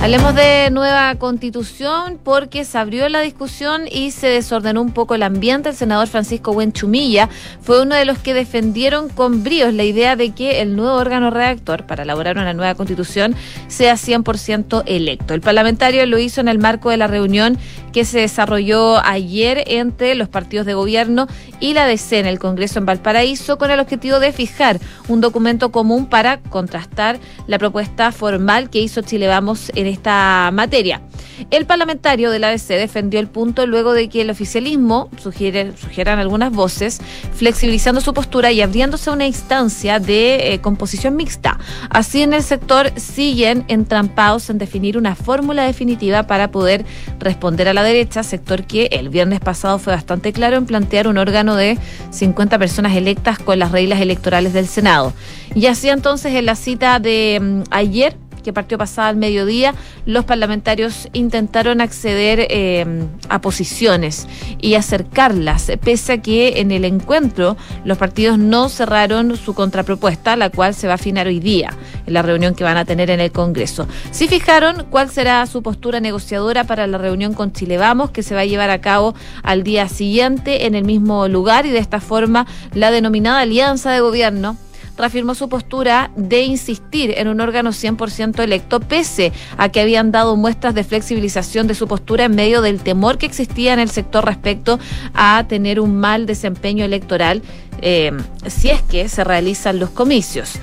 Hablemos 0.03 0.35
de 0.35 0.71
nueva 0.71 1.15
constitución 1.17 2.19
porque 2.25 2.65
se 2.65 2.79
abrió 2.79 3.07
la 3.11 3.21
discusión 3.21 3.83
y 3.87 4.13
se 4.13 4.29
desordenó 4.29 4.81
un 4.81 4.93
poco 4.93 5.15
el 5.15 5.23
ambiente. 5.23 5.69
El 5.69 5.77
senador 5.77 6.09
Francisco 6.09 6.55
Buenchumilla 6.55 7.29
fue 7.61 7.83
uno 7.83 7.95
de 7.95 8.07
los 8.07 8.17
que 8.17 8.33
defendieron 8.33 9.11
con 9.11 9.45
bríos 9.45 9.75
la 9.75 9.85
idea 9.85 10.17
de 10.17 10.31
que 10.31 10.63
el 10.63 10.75
nuevo 10.75 10.97
órgano 10.97 11.29
redactor 11.29 11.85
para 11.85 12.05
elaborar 12.05 12.39
una 12.39 12.55
nueva 12.55 12.75
constitución 12.77 13.37
sea 13.69 13.97
100% 13.97 14.85
electo. 14.87 15.35
El 15.35 15.43
parlamentario 15.43 16.07
lo 16.07 16.19
hizo 16.19 16.41
en 16.41 16.49
el 16.49 16.59
marco 16.59 16.89
de 16.89 16.97
la 16.97 17.07
reunión 17.07 17.59
que 17.93 18.07
se 18.07 18.21
desarrolló 18.21 19.05
ayer 19.05 19.65
entre 19.67 20.15
los 20.15 20.29
partidos 20.29 20.65
de 20.65 20.75
gobierno 20.75 21.27
y 21.61 21.75
la 21.75 21.87
DC 21.87 22.19
en 22.19 22.27
el 22.27 22.39
Congreso 22.39 22.79
en 22.79 22.87
Valparaíso 22.87 23.59
con 23.59 23.71
el 23.71 23.81
objetivo 23.81 24.19
de 24.19 24.33
fijar 24.33 24.81
un 25.09 25.21
documento 25.21 25.71
común 25.71 26.07
para 26.07 26.41
contrastar 26.41 27.19
la 27.47 27.59
propuesta 27.59 28.13
formal 28.13 28.71
que 28.71 28.81
hizo 28.81 29.03
Chile 29.03 29.29
Vamos 29.29 29.71
en 29.75 29.90
esta 29.91 30.51
materia. 30.53 31.03
El 31.51 31.65
parlamentario 31.65 32.31
de 32.31 32.39
la 32.39 32.49
ABC 32.49 32.69
defendió 32.69 33.19
el 33.19 33.27
punto 33.27 33.67
luego 33.67 33.93
de 33.93 34.09
que 34.09 34.21
el 34.21 34.31
oficialismo 34.31 35.09
sugiere, 35.21 35.77
sugieran 35.77 36.19
algunas 36.19 36.53
voces, 36.53 37.01
flexibilizando 37.35 38.01
su 38.01 38.13
postura 38.13 38.53
y 38.53 38.61
abriéndose 38.61 39.11
una 39.11 39.27
instancia 39.27 39.99
de 39.99 40.53
eh, 40.53 40.61
composición 40.61 41.17
mixta. 41.17 41.59
Así 41.89 42.23
en 42.23 42.35
el 42.35 42.43
sector 42.43 42.93
siguen 42.97 43.65
entrampados 43.69 44.51
en 44.51 44.59
definir 44.59 44.99
una 44.99 45.15
fórmula 45.15 45.65
definitiva 45.65 46.25
para 46.25 46.51
poder 46.51 46.85
responder 47.19 47.69
a 47.69 47.75
la 47.75 47.83
derecha, 47.83 48.23
sector 48.23 48.65
que 48.65 48.87
el 48.93 49.09
viernes 49.09 49.41
pasado 49.41 49.79
fue 49.79 49.95
bastante 49.95 50.33
claro 50.33 50.57
en 50.57 50.67
plantear 50.67 51.09
un 51.09 51.17
órgano 51.17 51.57
de 51.57 51.79
50 52.11 52.59
personas 52.59 52.97
electas 52.97 53.39
con 53.39 53.59
las 53.59 53.73
reglas 53.73 54.01
electorales 54.01 54.53
del 54.53 54.67
Senado. 54.67 55.13
Y 55.55 55.67
así 55.67 55.89
entonces 55.89 56.35
en 56.35 56.47
la 56.47 56.55
cita 56.55 56.99
de 56.99 57.39
mm, 57.41 57.63
ayer 57.71 58.17
que 58.43 58.53
partió 58.53 58.79
pasada 58.79 59.09
al 59.09 59.17
mediodía, 59.17 59.75
los 60.07 60.25
parlamentarios 60.25 61.09
intentaron 61.13 61.81
acceder 61.81 62.47
eh, 62.51 62.85
a 63.29 63.41
posiciones 63.41 64.27
y 64.61 64.75
acercarlas, 64.75 65.71
pese 65.83 66.15
a 66.15 66.23
que 66.23 66.61
en 66.61 66.71
el 66.71 66.85
encuentro 66.85 67.57
los 67.85 67.99
partidos 67.99 68.39
no 68.39 68.69
cerraron 68.69 69.37
su 69.37 69.55
contrapropuesta, 69.55 70.37
la 70.37 70.51
cual 70.51 70.75
se 70.75 70.87
va 70.87 70.95
a 70.95 70.97
afinar 70.97 71.27
hoy 71.27 71.41
día 71.41 71.71
en 72.07 72.15
la 72.15 72.23
reunión 72.23 72.55
que 72.55 72.65
van 72.65 72.77
a 72.77 72.85
tener 72.85 73.11
en 73.11 73.21
el 73.21 73.33
Congreso. 73.33 73.87
Sí 74.11 74.29
fijaron 74.29 74.87
cuál 74.91 75.11
será 75.11 75.45
su 75.47 75.63
postura 75.63 76.01
negociadora 76.01 76.65
para 76.65 76.87
la 76.87 76.99
reunión 76.99 77.35
con 77.35 77.53
Chile 77.53 77.79
Vamos, 77.79 78.11
que 78.11 78.23
se 78.23 78.35
va 78.35 78.43
a 78.43 78.47
llevar 78.47 78.71
a 78.71 78.81
cabo 78.81 79.15
al 79.43 79.63
día 79.63 79.89
siguiente 79.89 80.67
en 80.67 80.75
el 80.75 80.85
mismo 80.85 81.29
lugar 81.29 81.67
y 81.67 81.71
de 81.71 81.79
esta 81.79 82.01
forma 82.01 82.47
la 82.75 82.91
denominada 82.91 83.41
alianza 83.41 83.93
de 83.93 84.01
gobierno 84.01 84.57
reafirmó 85.01 85.35
su 85.35 85.49
postura 85.49 86.11
de 86.17 86.43
insistir 86.43 87.15
en 87.17 87.29
un 87.29 87.41
órgano 87.41 87.71
100% 87.71 88.43
electo, 88.43 88.81
pese 88.81 89.33
a 89.57 89.69
que 89.71 89.81
habían 89.81 90.13
dado 90.13 90.37
muestras 90.37 90.75
de 90.75 90.85
flexibilización 90.85 91.67
de 91.67 91.75
su 91.75 91.89
postura 91.89 92.25
en 92.25 92.35
medio 92.35 92.63
del 92.63 92.81
temor 92.81 93.19
que 93.19 93.27
existía 93.27 93.73
en 93.73 93.79
el 93.79 93.91
sector 93.91 94.25
respecto 94.25 94.79
a 95.15 95.45
tener 95.49 95.81
un 95.81 95.97
mal 95.97 96.27
desempeño 96.27 96.85
electoral 96.85 97.43
eh, 97.83 98.13
si 98.47 98.71
es 98.71 98.83
que 98.83 99.09
se 99.09 99.25
realizan 99.25 99.79
los 99.79 99.91
comicios. 99.91 100.59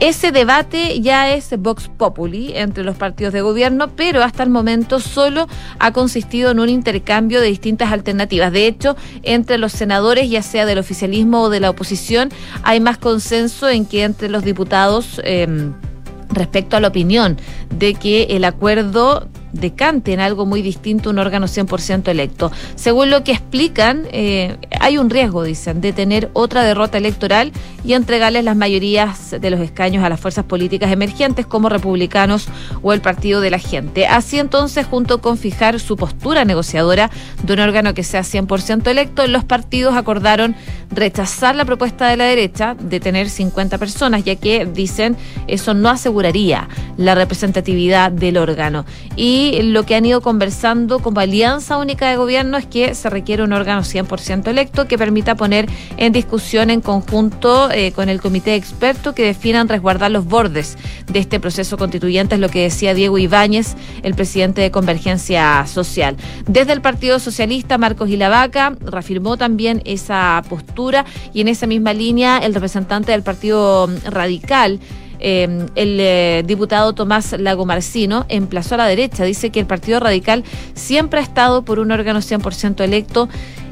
Ese 0.00 0.30
debate 0.30 1.00
ya 1.00 1.34
es 1.34 1.50
Vox 1.58 1.88
Populi 1.88 2.52
entre 2.54 2.84
los 2.84 2.96
partidos 2.96 3.32
de 3.32 3.40
gobierno, 3.40 3.88
pero 3.96 4.22
hasta 4.22 4.44
el 4.44 4.48
momento 4.48 5.00
solo 5.00 5.48
ha 5.80 5.92
consistido 5.92 6.52
en 6.52 6.60
un 6.60 6.68
intercambio 6.68 7.40
de 7.40 7.48
distintas 7.48 7.90
alternativas. 7.90 8.52
De 8.52 8.68
hecho, 8.68 8.96
entre 9.24 9.58
los 9.58 9.72
senadores, 9.72 10.30
ya 10.30 10.42
sea 10.42 10.66
del 10.66 10.78
oficialismo 10.78 11.42
o 11.42 11.50
de 11.50 11.58
la 11.58 11.70
oposición, 11.70 12.30
hay 12.62 12.78
más 12.78 12.98
consenso 12.98 13.68
en 13.68 13.86
que 13.86 14.04
entre 14.04 14.28
los 14.28 14.44
diputados... 14.44 15.20
Eh, 15.24 15.72
respecto 16.30 16.76
a 16.76 16.80
la 16.80 16.88
opinión 16.88 17.38
de 17.74 17.94
que 17.94 18.24
el 18.30 18.44
acuerdo 18.44 19.28
decante 19.52 20.12
en 20.12 20.20
algo 20.20 20.46
muy 20.46 20.62
distinto 20.62 21.10
un 21.10 21.18
órgano 21.18 21.46
100% 21.46 22.08
electo. 22.08 22.52
Según 22.74 23.10
lo 23.10 23.24
que 23.24 23.32
explican, 23.32 24.06
eh, 24.12 24.56
hay 24.80 24.98
un 24.98 25.10
riesgo, 25.10 25.42
dicen, 25.42 25.80
de 25.80 25.92
tener 25.92 26.30
otra 26.32 26.62
derrota 26.62 26.98
electoral 26.98 27.52
y 27.84 27.94
entregarles 27.94 28.44
las 28.44 28.56
mayorías 28.56 29.30
de 29.40 29.50
los 29.50 29.60
escaños 29.60 30.04
a 30.04 30.08
las 30.08 30.20
fuerzas 30.20 30.44
políticas 30.44 30.92
emergentes 30.92 31.46
como 31.46 31.68
republicanos 31.68 32.48
o 32.82 32.92
el 32.92 33.00
Partido 33.00 33.40
de 33.40 33.50
la 33.50 33.58
Gente. 33.58 34.06
Así 34.06 34.38
entonces, 34.38 34.86
junto 34.86 35.20
con 35.20 35.38
fijar 35.38 35.80
su 35.80 35.96
postura 35.96 36.44
negociadora 36.44 37.10
de 37.42 37.52
un 37.52 37.60
órgano 37.60 37.94
que 37.94 38.02
sea 38.02 38.22
100% 38.22 38.86
electo, 38.88 39.26
los 39.26 39.44
partidos 39.44 39.96
acordaron 39.96 40.54
rechazar 40.90 41.54
la 41.54 41.64
propuesta 41.64 42.08
de 42.08 42.16
la 42.16 42.24
derecha 42.24 42.74
de 42.78 43.00
tener 43.00 43.28
50 43.28 43.78
personas, 43.78 44.24
ya 44.24 44.36
que 44.36 44.66
dicen 44.66 45.16
eso 45.46 45.74
no 45.74 45.88
aseguraría 45.88 46.68
la 46.96 47.14
representatividad 47.14 48.10
del 48.10 48.36
órgano. 48.36 48.84
Y 49.16 49.37
lo 49.62 49.84
que 49.84 49.94
han 49.94 50.04
ido 50.04 50.20
conversando 50.20 50.98
como 50.98 51.20
alianza 51.20 51.76
única 51.76 52.08
de 52.08 52.16
gobierno 52.16 52.56
es 52.56 52.66
que 52.66 52.94
se 52.94 53.08
requiere 53.10 53.42
un 53.42 53.52
órgano 53.52 53.82
100% 53.82 54.48
electo 54.48 54.88
que 54.88 54.98
permita 54.98 55.36
poner 55.36 55.68
en 55.96 56.12
discusión 56.12 56.70
en 56.70 56.80
conjunto 56.80 57.70
eh, 57.70 57.92
con 57.92 58.08
el 58.08 58.20
comité 58.20 58.50
de 58.50 58.56
expertos 58.56 59.14
que 59.14 59.24
definan 59.24 59.68
resguardar 59.68 60.10
los 60.10 60.24
bordes 60.24 60.76
de 61.06 61.18
este 61.20 61.40
proceso 61.40 61.76
constituyente, 61.76 62.34
es 62.34 62.40
lo 62.40 62.48
que 62.48 62.62
decía 62.62 62.94
Diego 62.94 63.18
Ibáñez, 63.18 63.76
el 64.02 64.14
presidente 64.14 64.60
de 64.60 64.70
Convergencia 64.70 65.66
Social. 65.66 66.16
Desde 66.46 66.72
el 66.72 66.80
Partido 66.80 67.18
Socialista, 67.18 67.78
Marcos 67.78 68.08
Gilavaca 68.08 68.76
reafirmó 68.80 69.36
también 69.36 69.82
esa 69.84 70.42
postura 70.48 71.04
y 71.32 71.42
en 71.42 71.48
esa 71.48 71.66
misma 71.66 71.92
línea 71.92 72.38
el 72.38 72.54
representante 72.54 73.12
del 73.12 73.22
Partido 73.22 73.88
Radical, 74.04 74.80
Em, 75.20 75.66
el 75.74 75.98
eh, 76.00 76.42
diputado 76.46 76.92
Tomás 76.92 77.34
Lago 77.38 77.66
Marcino 77.66 78.26
emplazó 78.28 78.74
a 78.74 78.78
la 78.78 78.86
derecha. 78.86 79.24
Dice 79.24 79.50
que 79.50 79.60
el 79.60 79.66
Partido 79.66 80.00
Radical 80.00 80.44
siempre 80.74 81.20
ha 81.20 81.22
estado 81.22 81.62
por 81.62 81.78
un 81.78 81.90
órgano 81.90 82.20
100% 82.20 82.82
electo 82.82 83.28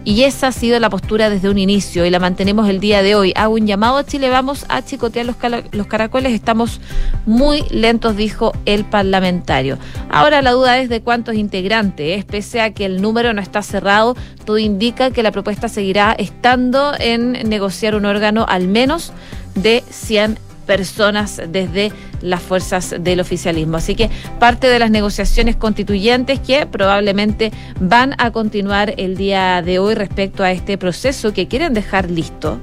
y 0.06 0.22
esa 0.22 0.46
ha 0.46 0.52
sido 0.52 0.78
la 0.78 0.88
postura 0.88 1.28
desde 1.30 1.50
un 1.50 1.58
inicio 1.58 2.06
y 2.06 2.10
la 2.10 2.20
mantenemos 2.20 2.68
el 2.68 2.78
día 2.78 3.02
de 3.02 3.16
hoy. 3.16 3.32
Hago 3.34 3.54
un 3.54 3.66
llamado 3.66 3.96
a 3.96 4.06
Chile, 4.06 4.28
vamos 4.28 4.64
a 4.68 4.80
chicotear 4.84 5.26
los, 5.26 5.34
los 5.72 5.86
caracoles, 5.88 6.32
estamos 6.32 6.80
muy 7.26 7.64
lentos, 7.70 8.16
dijo 8.16 8.52
el 8.66 8.84
parlamentario. 8.84 9.78
Ahora 10.08 10.42
la 10.42 10.52
duda 10.52 10.78
es 10.78 10.88
de 10.88 11.00
cuántos 11.00 11.34
integrantes, 11.34 12.24
pese 12.24 12.60
a 12.60 12.72
que 12.72 12.84
el 12.84 13.02
número 13.02 13.32
no 13.34 13.42
está 13.42 13.62
cerrado, 13.62 14.16
todo 14.44 14.58
indica 14.58 15.10
que 15.10 15.24
la 15.24 15.32
propuesta 15.32 15.68
seguirá 15.68 16.12
estando 16.12 16.92
en 17.00 17.32
negociar 17.48 17.96
un 17.96 18.04
órgano 18.04 18.46
al 18.48 18.68
menos 18.68 19.12
de 19.56 19.82
100 19.90 20.38
personas 20.66 21.40
desde 21.48 21.92
las 22.20 22.42
fuerzas 22.42 22.94
del 22.98 23.20
oficialismo. 23.20 23.76
Así 23.76 23.94
que 23.94 24.10
parte 24.38 24.66
de 24.66 24.78
las 24.78 24.90
negociaciones 24.90 25.56
constituyentes 25.56 26.40
que 26.40 26.66
probablemente 26.66 27.52
van 27.80 28.14
a 28.18 28.30
continuar 28.32 28.94
el 28.96 29.16
día 29.16 29.62
de 29.62 29.78
hoy 29.78 29.94
respecto 29.94 30.44
a 30.44 30.52
este 30.52 30.76
proceso 30.76 31.32
que 31.32 31.48
quieren 31.48 31.72
dejar 31.72 32.10
listo 32.10 32.60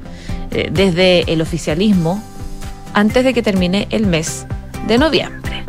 eh, 0.51 0.69
desde 0.71 1.31
el 1.31 1.41
oficialismo 1.41 2.23
antes 2.93 3.23
de 3.23 3.33
que 3.33 3.41
termine 3.41 3.87
el 3.89 4.05
mes 4.05 4.45
de 4.87 4.97
noviembre. 4.97 5.63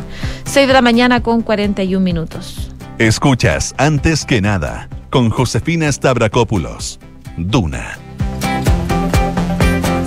6 0.45 0.67
de 0.67 0.73
la 0.73 0.81
mañana 0.81 1.23
con 1.23 1.41
41 1.41 2.03
minutos. 2.03 2.69
Escuchas 2.99 3.73
antes 3.77 4.25
que 4.25 4.41
nada 4.41 4.87
con 5.09 5.29
Josefina 5.29 5.91
Stavrakopoulos. 5.91 6.99
Duna 7.37 8.04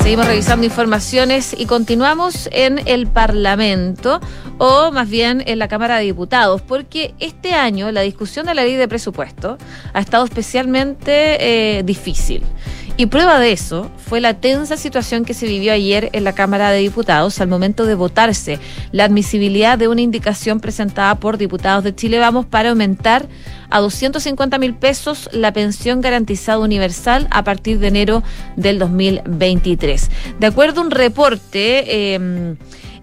Seguimos 0.08 0.26
revisando 0.26 0.64
informaciones 0.64 1.54
y 1.54 1.66
continuamos 1.66 2.48
en 2.50 2.80
el 2.88 3.08
Parlamento 3.08 4.22
o 4.56 4.90
más 4.90 5.06
bien 5.06 5.44
en 5.46 5.58
la 5.58 5.68
Cámara 5.68 5.98
de 5.98 6.04
Diputados, 6.04 6.62
porque 6.62 7.14
este 7.18 7.52
año 7.52 7.92
la 7.92 8.00
discusión 8.00 8.46
de 8.46 8.54
la 8.54 8.64
ley 8.64 8.76
de 8.76 8.88
presupuesto 8.88 9.58
ha 9.92 10.00
estado 10.00 10.24
especialmente 10.24 11.76
eh, 11.76 11.82
difícil. 11.82 12.42
Y 13.00 13.06
prueba 13.06 13.38
de 13.38 13.52
eso 13.52 13.92
fue 13.96 14.20
la 14.20 14.34
tensa 14.34 14.76
situación 14.76 15.24
que 15.24 15.32
se 15.32 15.46
vivió 15.46 15.72
ayer 15.72 16.10
en 16.14 16.24
la 16.24 16.32
Cámara 16.32 16.72
de 16.72 16.80
Diputados 16.80 17.40
al 17.40 17.46
momento 17.46 17.86
de 17.86 17.94
votarse 17.94 18.58
la 18.90 19.04
admisibilidad 19.04 19.78
de 19.78 19.86
una 19.86 20.00
indicación 20.00 20.58
presentada 20.58 21.14
por 21.14 21.38
diputados 21.38 21.84
de 21.84 21.94
Chile 21.94 22.18
Vamos 22.18 22.44
para 22.44 22.70
aumentar 22.70 23.28
a 23.70 23.78
250 23.78 24.58
mil 24.58 24.74
pesos 24.74 25.30
la 25.32 25.52
pensión 25.52 26.00
garantizada 26.00 26.58
universal 26.58 27.28
a 27.30 27.44
partir 27.44 27.78
de 27.78 27.86
enero 27.86 28.24
del 28.56 28.80
2023. 28.80 30.10
De 30.40 30.46
acuerdo 30.48 30.80
a 30.80 30.84
un 30.84 30.90
reporte, 30.90 32.14
em, 32.14 32.56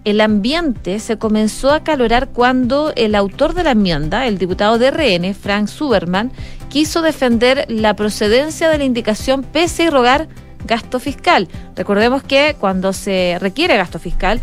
el 0.06 0.20
ambiente 0.20 1.00
se 1.00 1.18
comenzó 1.18 1.72
a 1.72 1.82
calorar 1.82 2.28
cuando 2.28 2.92
el 2.94 3.16
autor 3.16 3.54
de 3.54 3.64
la 3.64 3.72
enmienda, 3.72 4.28
el 4.28 4.38
diputado 4.38 4.78
de 4.78 4.86
RN, 4.92 5.34
Frank 5.34 5.66
Suberman, 5.66 6.30
quiso 6.68 7.02
defender 7.02 7.66
la 7.68 7.94
procedencia 7.94 8.68
de 8.68 8.78
la 8.78 8.84
indicación 8.84 9.42
pese 9.42 9.86
a 9.86 9.90
rogar 9.90 10.28
gasto 10.66 10.98
fiscal. 10.98 11.48
Recordemos 11.74 12.22
que 12.22 12.56
cuando 12.58 12.92
se 12.92 13.38
requiere 13.40 13.76
gasto 13.76 13.98
fiscal, 13.98 14.40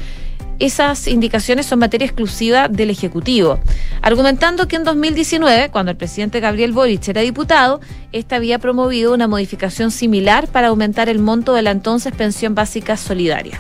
esas 0.59 1.07
indicaciones 1.07 1.65
son 1.65 1.79
materia 1.79 2.05
exclusiva 2.05 2.67
del 2.67 2.89
Ejecutivo, 2.89 3.59
argumentando 4.01 4.67
que 4.67 4.75
en 4.75 4.83
2019, 4.83 5.69
cuando 5.71 5.91
el 5.91 5.97
presidente 5.97 6.39
Gabriel 6.39 6.71
Boric 6.71 7.07
era 7.07 7.21
diputado, 7.21 7.81
ésta 8.11 8.35
había 8.35 8.59
promovido 8.59 9.13
una 9.13 9.27
modificación 9.27 9.91
similar 9.91 10.47
para 10.47 10.67
aumentar 10.67 11.09
el 11.09 11.19
monto 11.19 11.53
de 11.53 11.63
la 11.63 11.71
entonces 11.71 12.13
pensión 12.13 12.55
básica 12.55 12.97
solidaria. 12.97 13.59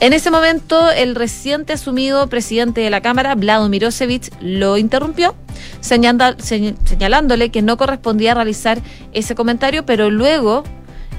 En 0.00 0.14
ese 0.14 0.30
momento, 0.30 0.90
el 0.90 1.14
reciente 1.14 1.74
asumido 1.74 2.26
presidente 2.28 2.80
de 2.80 2.88
la 2.88 3.02
Cámara, 3.02 3.34
Vlado 3.34 3.68
Mirosevich, 3.68 4.30
lo 4.40 4.78
interrumpió, 4.78 5.34
señalándole 5.82 7.50
que 7.50 7.60
no 7.60 7.76
correspondía 7.76 8.32
realizar 8.32 8.80
ese 9.12 9.34
comentario, 9.34 9.84
pero 9.84 10.08
luego 10.08 10.64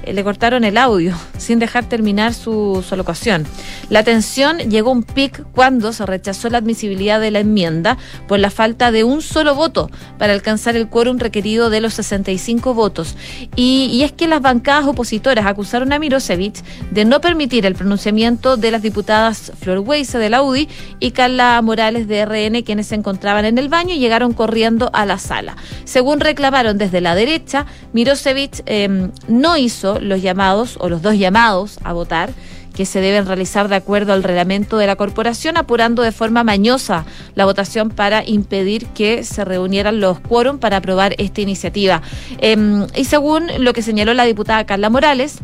le 0.06 0.24
cortaron 0.24 0.64
el 0.64 0.76
audio 0.76 1.14
sin 1.38 1.58
dejar 1.58 1.84
terminar 1.84 2.34
su, 2.34 2.84
su 2.86 2.96
locución. 2.96 3.46
La 3.88 4.02
tensión 4.02 4.58
llegó 4.58 4.90
a 4.90 4.92
un 4.92 5.02
pic 5.02 5.44
cuando 5.52 5.92
se 5.92 6.06
rechazó 6.06 6.48
la 6.48 6.58
admisibilidad 6.58 7.20
de 7.20 7.30
la 7.30 7.40
enmienda 7.40 7.98
por 8.28 8.38
la 8.38 8.50
falta 8.50 8.90
de 8.90 9.04
un 9.04 9.22
solo 9.22 9.54
voto 9.54 9.90
para 10.18 10.32
alcanzar 10.32 10.76
el 10.76 10.88
quórum 10.88 11.18
requerido 11.18 11.70
de 11.70 11.80
los 11.80 11.94
65 11.94 12.74
votos. 12.74 13.16
Y, 13.56 14.02
es 14.02 14.12
que 14.12 14.26
las 14.26 14.42
bancadas 14.42 14.86
opositoras 14.86 15.46
acusaron 15.46 15.92
a 15.92 15.98
Mirosevich 15.98 16.62
de 16.90 17.04
no 17.04 17.20
permitir 17.20 17.66
el 17.66 17.74
pronunciamiento 17.74 18.56
de 18.56 18.70
las 18.70 18.82
diputadas 18.82 19.52
Flor 19.60 19.78
Weise 19.78 20.18
de 20.18 20.30
la 20.30 20.42
UDI 20.42 20.68
y 20.98 21.12
Carla 21.12 21.60
Morales 21.62 22.08
de 22.08 22.24
RN, 22.24 22.62
quienes 22.62 22.88
se 22.88 22.96
encontraban 22.96 23.44
en 23.44 23.58
el 23.58 23.68
baño 23.68 23.94
y 23.94 23.98
llegaron 23.98 24.32
corriendo 24.32 24.90
a 24.92 25.06
la 25.06 25.18
sala. 25.18 25.56
Según 25.84 26.20
reclamaron 26.20 26.78
desde 26.78 27.00
la 27.00 27.14
derecha, 27.14 27.66
Mirosevich 27.92 28.62
eh, 28.66 29.10
no 29.28 29.56
hizo 29.56 29.91
los 30.00 30.22
llamados 30.22 30.76
o 30.80 30.88
los 30.88 31.02
dos 31.02 31.16
llamados 31.16 31.78
a 31.84 31.92
votar 31.92 32.30
que 32.74 32.86
se 32.86 33.00
deben 33.00 33.26
realizar 33.26 33.68
de 33.68 33.76
acuerdo 33.76 34.12
al 34.12 34.22
reglamento 34.22 34.78
de 34.78 34.86
la 34.86 34.96
corporación, 34.96 35.56
apurando 35.56 36.02
de 36.02 36.12
forma 36.12 36.42
mañosa 36.44 37.04
la 37.34 37.44
votación 37.44 37.90
para 37.90 38.24
impedir 38.24 38.86
que 38.88 39.24
se 39.24 39.44
reunieran 39.44 40.00
los 40.00 40.20
quórum 40.20 40.58
para 40.58 40.78
aprobar 40.78 41.14
esta 41.18 41.40
iniciativa. 41.40 42.02
Em, 42.38 42.86
y 42.96 43.04
según 43.04 43.48
lo 43.58 43.72
que 43.72 43.82
señaló 43.82 44.14
la 44.14 44.24
diputada 44.24 44.64
Carla 44.64 44.90
Morales, 44.90 45.40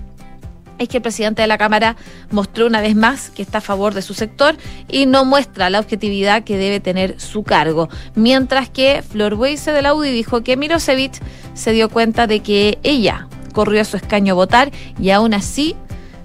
es 0.79 0.89
que 0.89 0.99
el 0.99 1.03
presidente 1.03 1.43
de 1.43 1.49
la 1.49 1.59
Cámara 1.59 1.97
mostró 2.31 2.67
una 2.67 2.81
vez 2.81 2.95
más 2.95 3.31
que 3.31 3.43
está 3.43 3.59
a 3.59 3.61
favor 3.61 3.95
de 3.95 4.03
su 4.03 4.15
sector 4.15 4.57
y 4.89 5.07
no 5.07 5.25
muestra 5.25 5.71
la 5.71 5.81
objetividad 5.81 6.45
que 6.45 6.57
debe 6.57 6.79
tener 6.79 7.21
su 7.21 7.43
cargo. 7.43 7.89
Mientras 8.15 8.71
que 8.71 9.03
Flor 9.03 9.35
Weise 9.35 9.73
de 9.73 9.83
la 9.83 9.95
UDI 9.95 10.13
dijo 10.13 10.43
que 10.43 10.57
Mirosevic 10.57 11.21
se 11.55 11.73
dio 11.73 11.89
cuenta 11.89 12.29
de 12.29 12.41
que 12.41 12.79
ella 12.85 13.27
corrió 13.53 13.81
a 13.81 13.85
su 13.85 13.97
escaño 13.97 14.33
a 14.33 14.37
votar 14.37 14.71
y 15.01 15.11
aún 15.11 15.35
así 15.35 15.77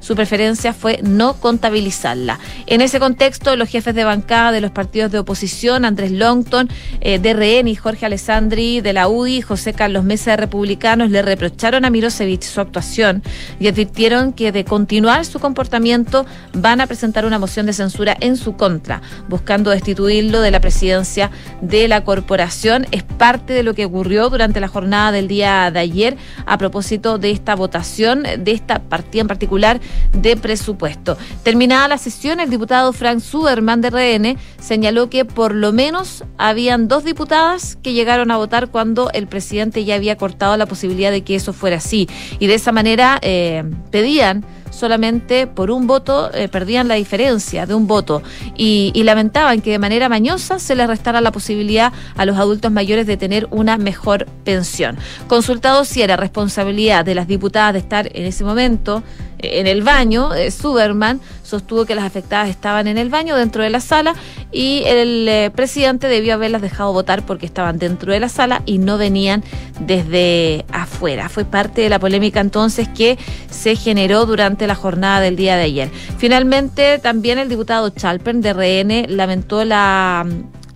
su 0.04 0.16
preferencia 0.16 0.74
fue 0.74 1.00
no 1.02 1.36
contabilizarla. 1.36 2.38
En 2.68 2.82
ese 2.82 3.00
contexto, 3.00 3.56
los 3.56 3.70
jefes 3.70 3.96
de 3.96 4.04
bancada 4.04 4.52
de 4.52 4.60
los 4.60 4.72
partidos 4.72 5.12
de 5.12 5.20
oposición, 5.20 5.86
Andrés 5.86 6.12
Longton, 6.12 6.68
eh, 7.00 7.20
de 7.20 7.34
RN 7.34 7.70
y 7.70 7.76
Jorge 7.76 8.06
Alessandri 8.06 8.82
de 8.82 8.92
la 8.92 9.08
UDI, 9.08 9.42
José 9.42 9.74
Carlos 9.74 10.04
Mesa 10.04 10.32
de 10.32 10.38
Republicanos, 10.38 11.10
le 11.10 11.22
reprocharon 11.22 11.86
a 11.86 11.90
Mirosevich 11.90 12.44
su 12.44 12.60
actuación 12.60 13.24
y 13.62 13.68
advirtieron 13.68 14.34
que 14.34 14.52
de 14.52 14.66
continuar 14.66 15.24
su 15.26 15.40
comportamiento 15.40 16.26
van 16.52 16.82
a 16.82 16.88
presentar 16.88 17.26
una 17.26 17.40
moción 17.40 17.66
de 17.66 17.72
censura 17.72 18.18
en 18.20 18.36
su 18.36 18.58
contra, 18.58 19.02
buscando 19.30 19.72
destituirlo 19.72 20.42
de 20.42 20.52
la 20.52 20.60
presidencia 20.60 21.32
de 21.62 21.88
la 21.88 22.04
corporación. 22.04 22.88
Es 22.92 23.04
parte 23.04 23.54
de 23.54 23.64
lo 23.64 23.74
que 23.74 23.86
ocurrió 23.86 24.30
durante 24.30 24.60
la 24.60 24.68
jornada 24.68 25.14
del 25.14 25.30
día 25.30 25.72
de 25.72 25.80
ayer 25.80 26.18
a 26.46 26.58
propósito 26.58 27.18
de 27.18 27.32
esta 27.32 27.56
votación, 27.56 28.24
de 28.24 28.52
esta 28.52 28.80
partida 28.80 29.22
en 29.22 29.28
particular 29.30 29.80
de 30.14 30.38
presupuesto. 30.38 31.18
Terminada 31.44 31.88
la 31.88 31.98
sesión, 31.98 32.40
el 32.40 32.50
diputado 32.50 32.94
Frank 32.94 33.20
Suderman 33.20 33.82
de 33.82 33.90
RN 33.90 34.38
señaló 34.60 35.10
que 35.10 35.26
por 35.26 35.54
lo 35.54 35.74
menos 35.74 36.24
habían 36.38 36.88
dos 36.88 37.04
diputadas 37.04 37.78
que 37.82 37.94
llegaron 37.94 38.32
a 38.32 38.38
votar 38.38 38.70
cuando 38.70 39.10
el 39.12 39.28
presidente 39.28 39.86
ya 39.86 39.96
había 39.96 40.18
cortado 40.18 40.58
la 40.58 40.66
posibilidad 40.66 41.12
de 41.12 41.24
que 41.24 41.36
eso 41.36 41.54
fuera 41.54 41.78
así. 41.78 42.08
Y 42.40 42.48
de 42.48 42.56
esa 42.56 42.72
manera 42.72 43.20
eh, 43.22 43.64
pedían 43.92 44.46
solamente 44.74 45.48
por 45.48 45.72
un 45.72 45.88
voto 45.88 46.34
eh, 46.34 46.50
perdían 46.50 46.88
la 46.88 46.96
diferencia 46.96 47.66
de 47.66 47.76
un 47.76 47.88
voto 47.88 48.22
y, 48.58 48.92
lamentaban 49.04 49.60
que 49.60 49.72
de 49.72 49.80
manera 49.80 50.08
mañosa 50.08 50.60
se 50.60 50.76
les 50.76 50.88
restara 50.88 51.20
la 51.20 51.34
posibilidad 51.34 51.92
a 52.16 52.26
los 52.26 52.38
adultos 52.38 52.72
mayores 52.72 53.06
de 53.06 53.18
tener 53.18 53.50
una 53.52 53.78
mejor 53.78 54.26
pensión. 54.46 54.98
Consultado 55.28 55.84
si 55.84 56.02
era 56.02 56.16
responsabilidad 56.16 57.04
de 57.04 57.14
las 57.14 57.28
diputadas 57.28 57.74
de 57.74 57.80
estar 57.80 58.08
en 58.14 58.26
ese 58.26 58.46
momento 58.46 59.04
en 59.44 59.68
el 59.68 59.84
baño, 59.84 60.34
eh, 60.34 60.52
Suberman 60.52 61.20
sostuvo 61.44 61.86
que 61.86 61.96
las 61.96 62.06
afectadas 62.06 62.50
estaban 62.50 62.88
en 62.88 62.98
el 62.98 63.10
baño 63.10 63.36
dentro 63.36 63.62
de 63.62 63.70
la 63.70 63.82
sala 63.82 64.16
y 64.52 64.84
el 64.86 65.28
eh, 65.28 65.52
presidente 65.54 66.08
debió 66.08 66.36
haberlas 66.36 66.62
dejado 66.62 66.94
votar 66.94 67.26
porque 67.26 67.46
estaban 67.46 67.78
dentro 67.78 68.14
de 68.14 68.20
la 68.20 68.30
sala 68.30 68.64
y 68.66 68.78
no 68.78 68.98
venían 68.98 69.44
desde 69.82 70.66
afuera. 70.72 71.30
Fue 71.30 71.46
parte 71.46 71.82
de 71.82 71.90
la 71.90 72.00
polémica 72.00 72.40
entonces 72.40 72.88
que 72.88 73.18
se 73.50 73.76
generó 73.76 74.26
durante 74.26 74.63
la 74.68 74.76
jornada 74.76 75.20
del 75.22 75.36
día 75.36 75.56
de 75.56 75.64
ayer. 75.64 75.90
Finalmente, 76.18 77.00
también 77.00 77.40
el 77.40 77.50
diputado 77.50 77.90
Chalpern 77.90 78.42
de 78.42 78.54
RN 78.54 79.16
lamentó 79.16 79.64
la 79.66 80.26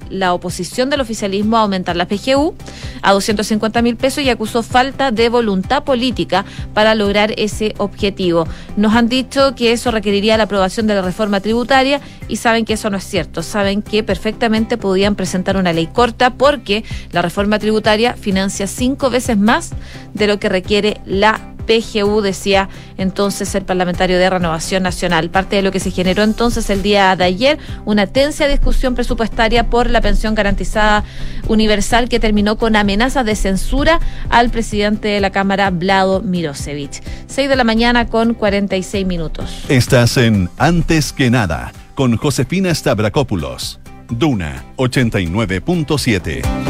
la 0.10 0.34
oposición 0.34 0.90
del 0.90 1.02
oficialismo 1.02 1.58
a 1.58 1.62
aumentar 1.62 1.96
la 1.96 2.08
PGU 2.08 2.56
a 3.02 3.12
250 3.12 3.82
mil 3.82 3.96
pesos 3.96 4.24
y 4.24 4.30
acusó 4.30 4.64
falta 4.64 5.12
de 5.12 5.30
voluntad 5.30 5.84
política 5.84 6.46
para 6.74 6.96
lograr 6.96 7.34
ese 7.38 7.74
objetivo. 7.78 8.48
Nos 8.76 8.96
han 8.96 9.10
dicho 9.10 9.56
que 9.56 9.72
eso 9.72 9.92
requeriría 9.92 10.38
la 10.38 10.44
aprobación 10.44 10.88
de 10.88 10.96
la 10.96 11.02
reforma 11.02 11.40
tributaria 11.40 12.02
y 12.28 12.38
saben 12.38 12.66
que 12.66 12.74
eso 12.74 12.90
no 12.90 12.98
es 12.98 13.04
cierto. 13.04 13.44
Saben 13.44 13.82
que 13.82 14.04
perfectamente 14.04 14.78
podían 14.78 15.16
presentar 15.16 15.58
una 15.58 15.74
ley 15.74 15.88
corta 15.88 16.32
porque 16.32 16.84
la 17.12 17.22
reforma 17.22 17.60
tributaria 17.60 18.14
financia 18.14 18.68
cinco 18.68 19.10
veces 19.10 19.38
más 19.38 19.72
de 20.14 20.28
lo 20.28 20.40
que 20.40 20.50
requiere 20.50 21.02
la 21.06 21.57
PGU, 21.68 22.22
decía 22.22 22.70
entonces 22.98 23.54
el 23.54 23.64
parlamentario 23.64 24.18
de 24.18 24.30
Renovación 24.30 24.84
Nacional. 24.84 25.30
Parte 25.30 25.58
de 25.58 25.62
lo 25.62 25.72
que 25.72 25.80
se 25.80 25.92
generó 25.92 26.24
entonces 26.24 26.70
el 26.70 26.82
día 26.82 27.16
de 27.16 27.26
ayer, 27.26 27.60
una 27.86 28.08
tensa 28.08 28.48
discusión 28.48 28.96
presupuestaria 28.96 29.70
por 29.70 29.90
la 29.90 30.02
pensión 30.02 30.34
garantizada 30.34 31.04
universal 31.48 32.10
que 32.10 32.20
terminó 32.20 32.58
con 32.58 32.76
amenazas 32.76 33.26
de 33.26 33.36
censura 33.36 34.00
al 34.30 34.50
presidente 34.50 35.10
de 35.10 35.20
la 35.20 35.30
Cámara, 35.30 35.70
Vlado 35.70 36.22
Mirosevic. 36.22 37.04
6 37.28 37.50
de 37.50 37.56
la 37.56 37.64
mañana 37.64 38.08
con 38.08 38.34
46 38.34 39.06
minutos. 39.06 39.66
Estás 39.70 40.18
en 40.18 40.50
Antes 40.58 41.14
que 41.14 41.30
nada 41.30 41.72
con 41.96 42.18
Josefina 42.18 42.74
Stavrakopoulos. 42.74 43.80
Duna 44.10 44.64
89.7. 44.78 46.67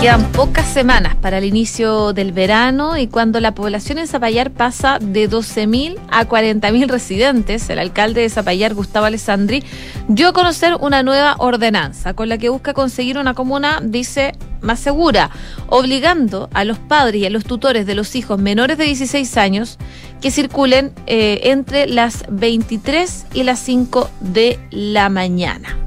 Quedan 0.00 0.32
pocas 0.32 0.66
semanas 0.66 1.14
para 1.16 1.38
el 1.38 1.44
inicio 1.44 2.12
del 2.12 2.32
verano 2.32 2.98
y 2.98 3.06
cuando 3.06 3.40
la 3.40 3.54
población 3.54 3.96
en 3.98 4.06
Zapallar 4.06 4.50
pasa 4.50 4.98
de 5.00 5.30
12.000 5.30 5.98
a 6.10 6.28
40.000 6.28 6.88
residentes, 6.88 7.70
el 7.70 7.78
alcalde 7.78 8.20
de 8.20 8.28
Zapallar, 8.28 8.74
Gustavo 8.74 9.06
Alessandri, 9.06 9.64
dio 10.08 10.28
a 10.28 10.32
conocer 10.34 10.76
una 10.78 11.02
nueva 11.02 11.36
ordenanza 11.38 12.12
con 12.12 12.28
la 12.28 12.36
que 12.36 12.50
busca 12.50 12.74
conseguir 12.74 13.16
una 13.16 13.32
comuna, 13.32 13.80
dice, 13.82 14.32
más 14.60 14.80
segura, 14.80 15.30
obligando 15.68 16.50
a 16.52 16.64
los 16.64 16.78
padres 16.78 17.22
y 17.22 17.26
a 17.26 17.30
los 17.30 17.44
tutores 17.44 17.86
de 17.86 17.94
los 17.94 18.14
hijos 18.14 18.38
menores 18.38 18.76
de 18.76 18.84
16 18.84 19.36
años 19.38 19.78
que 20.20 20.30
circulen 20.30 20.92
eh, 21.06 21.40
entre 21.44 21.86
las 21.86 22.24
23 22.28 23.26
y 23.32 23.42
las 23.44 23.60
5 23.60 24.10
de 24.20 24.58
la 24.70 25.08
mañana. 25.08 25.78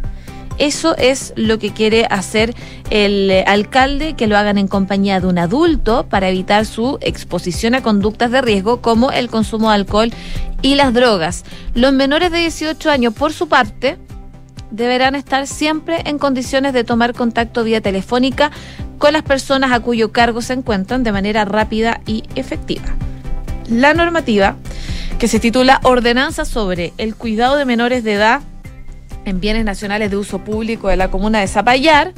Eso 0.57 0.95
es 0.97 1.33
lo 1.35 1.59
que 1.59 1.71
quiere 1.71 2.05
hacer 2.09 2.55
el 2.89 3.29
eh, 3.29 3.43
alcalde, 3.47 4.15
que 4.15 4.27
lo 4.27 4.37
hagan 4.37 4.57
en 4.57 4.67
compañía 4.67 5.19
de 5.19 5.27
un 5.27 5.37
adulto 5.37 6.07
para 6.09 6.29
evitar 6.29 6.65
su 6.65 6.97
exposición 7.01 7.75
a 7.75 7.83
conductas 7.83 8.31
de 8.31 8.41
riesgo 8.41 8.81
como 8.81 9.11
el 9.11 9.29
consumo 9.29 9.69
de 9.69 9.75
alcohol 9.75 10.11
y 10.61 10.75
las 10.75 10.93
drogas. 10.93 11.43
Los 11.73 11.93
menores 11.93 12.31
de 12.31 12.39
18 12.39 12.89
años, 12.89 13.13
por 13.13 13.33
su 13.33 13.47
parte, 13.47 13.97
deberán 14.71 15.15
estar 15.15 15.47
siempre 15.47 16.01
en 16.05 16.17
condiciones 16.17 16.73
de 16.73 16.83
tomar 16.83 17.13
contacto 17.13 17.63
vía 17.63 17.81
telefónica 17.81 18.51
con 18.97 19.13
las 19.13 19.23
personas 19.23 19.71
a 19.71 19.79
cuyo 19.79 20.11
cargo 20.11 20.41
se 20.41 20.53
encuentran 20.53 21.03
de 21.03 21.11
manera 21.11 21.45
rápida 21.45 22.01
y 22.05 22.23
efectiva. 22.35 22.85
La 23.69 23.93
normativa, 23.93 24.55
que 25.19 25.27
se 25.27 25.39
titula 25.39 25.79
Ordenanza 25.83 26.45
sobre 26.45 26.93
el 26.97 27.15
cuidado 27.15 27.57
de 27.57 27.65
menores 27.65 28.03
de 28.03 28.13
edad 28.13 28.41
en 29.27 29.39
bienes 29.39 29.65
nacionales 29.65 30.09
de 30.09 30.17
uso 30.17 30.39
público 30.39 30.87
de 30.87 30.97
la 30.97 31.11
comuna 31.11 31.39
de 31.39 31.47
Zapallar, 31.47 32.13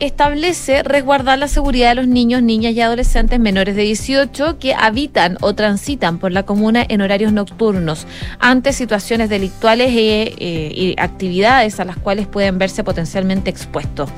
establece 0.00 0.82
resguardar 0.82 1.38
la 1.38 1.48
seguridad 1.48 1.88
de 1.88 1.96
los 1.96 2.06
niños, 2.06 2.42
niñas 2.42 2.72
y 2.72 2.80
adolescentes 2.80 3.40
menores 3.40 3.74
de 3.74 3.82
18 3.82 4.58
que 4.58 4.74
habitan 4.74 5.38
o 5.40 5.54
transitan 5.54 6.18
por 6.18 6.30
la 6.30 6.44
comuna 6.44 6.84
en 6.88 7.00
horarios 7.00 7.32
nocturnos 7.32 8.06
ante 8.38 8.72
situaciones 8.72 9.28
delictuales 9.28 9.88
e, 9.90 10.34
eh, 10.38 10.72
y 10.74 10.94
actividades 10.98 11.80
a 11.80 11.84
las 11.84 11.96
cuales 11.96 12.26
pueden 12.26 12.58
verse 12.58 12.84
potencialmente 12.84 13.50
expuestos. 13.50 14.08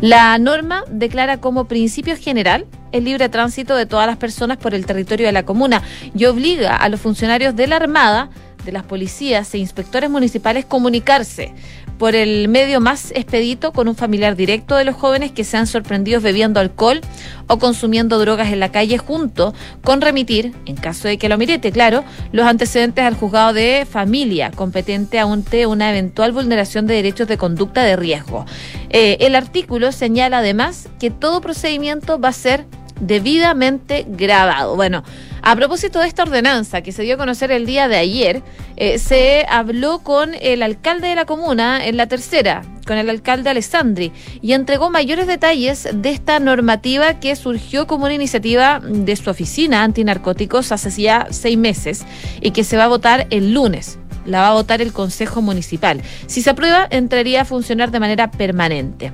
La 0.00 0.38
norma 0.38 0.84
declara 0.90 1.38
como 1.38 1.66
principio 1.66 2.16
general 2.16 2.66
el 2.92 3.04
libre 3.04 3.28
tránsito 3.28 3.76
de 3.76 3.84
todas 3.84 4.06
las 4.06 4.16
personas 4.16 4.56
por 4.56 4.74
el 4.74 4.86
territorio 4.86 5.26
de 5.26 5.32
la 5.32 5.44
comuna 5.44 5.82
y 6.14 6.24
obliga 6.24 6.76
a 6.76 6.88
los 6.88 7.00
funcionarios 7.00 7.54
de 7.54 7.66
la 7.66 7.76
Armada 7.76 8.30
de 8.66 8.72
las 8.72 8.82
policías 8.82 9.54
e 9.54 9.58
inspectores 9.58 10.10
municipales 10.10 10.66
comunicarse 10.66 11.54
por 11.98 12.14
el 12.14 12.48
medio 12.48 12.80
más 12.80 13.10
expedito 13.12 13.72
con 13.72 13.88
un 13.88 13.94
familiar 13.94 14.36
directo 14.36 14.76
de 14.76 14.84
los 14.84 14.96
jóvenes 14.96 15.32
que 15.32 15.44
sean 15.44 15.66
sorprendidos 15.66 16.22
bebiendo 16.22 16.60
alcohol 16.60 17.00
o 17.46 17.58
consumiendo 17.58 18.18
drogas 18.18 18.52
en 18.52 18.60
la 18.60 18.70
calle 18.70 18.98
junto 18.98 19.54
con 19.82 20.00
remitir, 20.00 20.52
en 20.66 20.76
caso 20.76 21.08
de 21.08 21.16
que 21.16 21.28
lo 21.28 21.38
mirete, 21.38 21.72
claro, 21.72 22.04
los 22.32 22.46
antecedentes 22.46 23.04
al 23.04 23.14
juzgado 23.14 23.54
de 23.54 23.86
familia 23.88 24.50
competente 24.50 25.18
ante 25.18 25.66
una 25.66 25.90
eventual 25.90 26.32
vulneración 26.32 26.86
de 26.86 26.94
derechos 26.94 27.28
de 27.28 27.38
conducta 27.38 27.82
de 27.82 27.96
riesgo. 27.96 28.44
Eh, 28.90 29.16
el 29.20 29.34
artículo 29.34 29.92
señala 29.92 30.38
además 30.38 30.88
que 30.98 31.10
todo 31.10 31.40
procedimiento 31.40 32.18
va 32.18 32.28
a 32.28 32.32
ser 32.32 32.66
debidamente 33.00 34.06
grabado. 34.08 34.76
Bueno, 34.76 35.04
a 35.46 35.54
propósito 35.54 36.00
de 36.00 36.08
esta 36.08 36.24
ordenanza 36.24 36.82
que 36.82 36.90
se 36.90 37.04
dio 37.04 37.14
a 37.14 37.18
conocer 37.18 37.52
el 37.52 37.66
día 37.66 37.86
de 37.86 37.96
ayer, 37.96 38.42
eh, 38.74 38.98
se 38.98 39.46
habló 39.48 40.00
con 40.00 40.34
el 40.40 40.60
alcalde 40.60 41.06
de 41.06 41.14
la 41.14 41.24
comuna 41.24 41.86
en 41.86 41.96
la 41.96 42.08
tercera, 42.08 42.62
con 42.84 42.98
el 42.98 43.08
alcalde 43.08 43.50
Alessandri, 43.50 44.10
y 44.42 44.54
entregó 44.54 44.90
mayores 44.90 45.28
detalles 45.28 45.88
de 45.92 46.10
esta 46.10 46.40
normativa 46.40 47.20
que 47.20 47.36
surgió 47.36 47.86
como 47.86 48.06
una 48.06 48.14
iniciativa 48.14 48.80
de 48.80 49.14
su 49.14 49.30
oficina 49.30 49.84
antinarcóticos 49.84 50.72
hace 50.72 50.90
ya 51.00 51.28
seis 51.30 51.56
meses 51.56 52.04
y 52.40 52.50
que 52.50 52.64
se 52.64 52.76
va 52.76 52.86
a 52.86 52.88
votar 52.88 53.28
el 53.30 53.54
lunes 53.54 54.00
la 54.24 54.40
va 54.40 54.48
a 54.48 54.54
votar 54.54 54.82
el 54.82 54.92
Consejo 54.92 55.40
Municipal. 55.40 56.02
Si 56.26 56.42
se 56.42 56.50
aprueba, 56.50 56.88
entraría 56.90 57.42
a 57.42 57.44
funcionar 57.44 57.92
de 57.92 58.00
manera 58.00 58.28
permanente. 58.32 59.12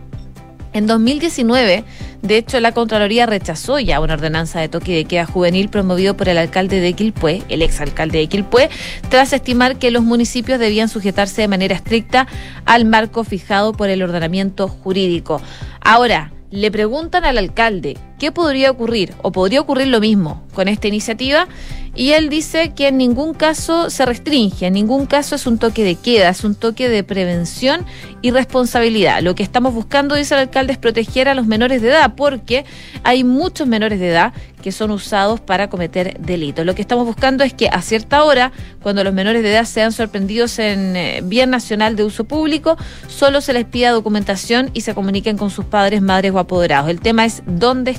En 0.73 0.87
2019, 0.87 1.85
de 2.23 2.37
hecho, 2.37 2.59
la 2.61 2.73
Contraloría 2.73 3.27
rechazó 3.27 3.79
ya 3.79 4.01
una 4.01 4.15
ordenanza 4.15 4.61
de 4.61 4.69
toque 4.69 4.95
de 4.95 5.05
queda 5.05 5.27
juvenil 5.27 5.69
promovido 5.69 6.17
por 6.17 6.29
el 6.29 6.39
alcalde 6.39 6.81
de 6.81 6.95
Quilpué, 6.95 7.43
el 7.49 7.63
exalcalde 7.63 8.19
de 8.19 8.27
Quilpué, 8.29 8.71
tras 9.11 9.33
estimar 9.33 9.77
que 9.77 9.91
los 9.91 10.03
municipios 10.03 10.59
debían 10.59 10.89
sujetarse 10.89 11.43
de 11.43 11.49
manera 11.49 11.75
estricta 11.75 12.27
al 12.65 12.85
marco 12.87 13.25
fijado 13.25 13.73
por 13.73 13.91
el 13.91 14.03
ordenamiento 14.03 14.67
jurídico. 14.69 15.43
Ahora, 15.81 16.33
le 16.51 16.71
preguntan 16.71 17.25
al 17.25 17.39
alcalde 17.39 17.99
qué 18.23 18.31
podría 18.31 18.71
ocurrir 18.71 19.15
o 19.23 19.33
podría 19.33 19.61
ocurrir 19.61 19.89
lo 19.89 19.99
mismo 19.99 20.45
con 20.55 20.69
esta 20.69 20.87
iniciativa 20.87 21.49
y 21.95 22.13
él 22.13 22.31
dice 22.31 22.73
que 22.73 22.89
en 22.89 22.97
ningún 22.97 23.35
caso 23.35 23.91
se 23.91 24.07
restringe, 24.07 24.67
en 24.67 24.75
ningún 24.75 25.05
caso 25.05 25.35
es 25.35 25.47
un 25.47 25.59
toque 25.59 25.85
de 25.85 25.97
queda, 25.97 26.31
es 26.31 26.43
un 26.43 26.55
toque 26.55 26.89
de 26.89 27.05
prevención 27.05 27.85
y 28.23 28.31
responsabilidad. 28.31 29.21
Lo 29.21 29.35
que 29.35 29.43
estamos 29.43 29.75
buscando, 29.75 30.15
dice 30.15 30.35
el 30.35 30.41
alcalde, 30.41 30.73
es 30.73 30.79
proteger 30.79 31.29
a 31.29 31.35
los 31.35 31.47
menores 31.47 31.83
de 31.83 31.89
edad, 31.89 32.15
porque 32.17 32.65
hay 33.05 33.25
muchos 33.25 33.67
menores 33.67 34.01
de 34.01 34.09
edad 34.09 34.33
que 34.63 34.73
son 34.73 34.93
usados 34.93 35.41
para 35.41 35.69
cometer 35.69 36.19
delitos. 36.21 36.65
Lo 36.65 36.75
que 36.75 36.83
estamos 36.83 37.05
buscando 37.05 37.45
es 37.45 37.53
que 37.53 37.69
a 37.69 37.83
cierta 37.83 38.23
hora, 38.23 38.53
cuando 38.81 39.05
los 39.05 39.13
menores 39.13 39.43
de 39.43 39.51
edad 39.51 39.65
sean 39.65 39.93
sorprendidos 39.93 40.59
en 40.61 40.97
eh, 40.97 41.21
bien 41.25 41.51
nacional 41.51 41.97
de 41.97 42.05
uso 42.05 42.25
público, 42.25 42.79
solo 43.09 43.41
se 43.41 43.53
les 43.53 43.65
pida 43.65 43.91
documentación 43.91 44.71
y 44.73 44.83
se 44.83 44.95
comuniquen 44.95 45.37
con 45.37 45.51
sus 45.51 45.65
padres, 45.65 46.01
madres 46.01 46.33
o 46.33 46.39
apoderados. 46.39 46.89
El 46.89 47.01
tema 47.01 47.25
es 47.25 47.43
dónde 47.45 47.91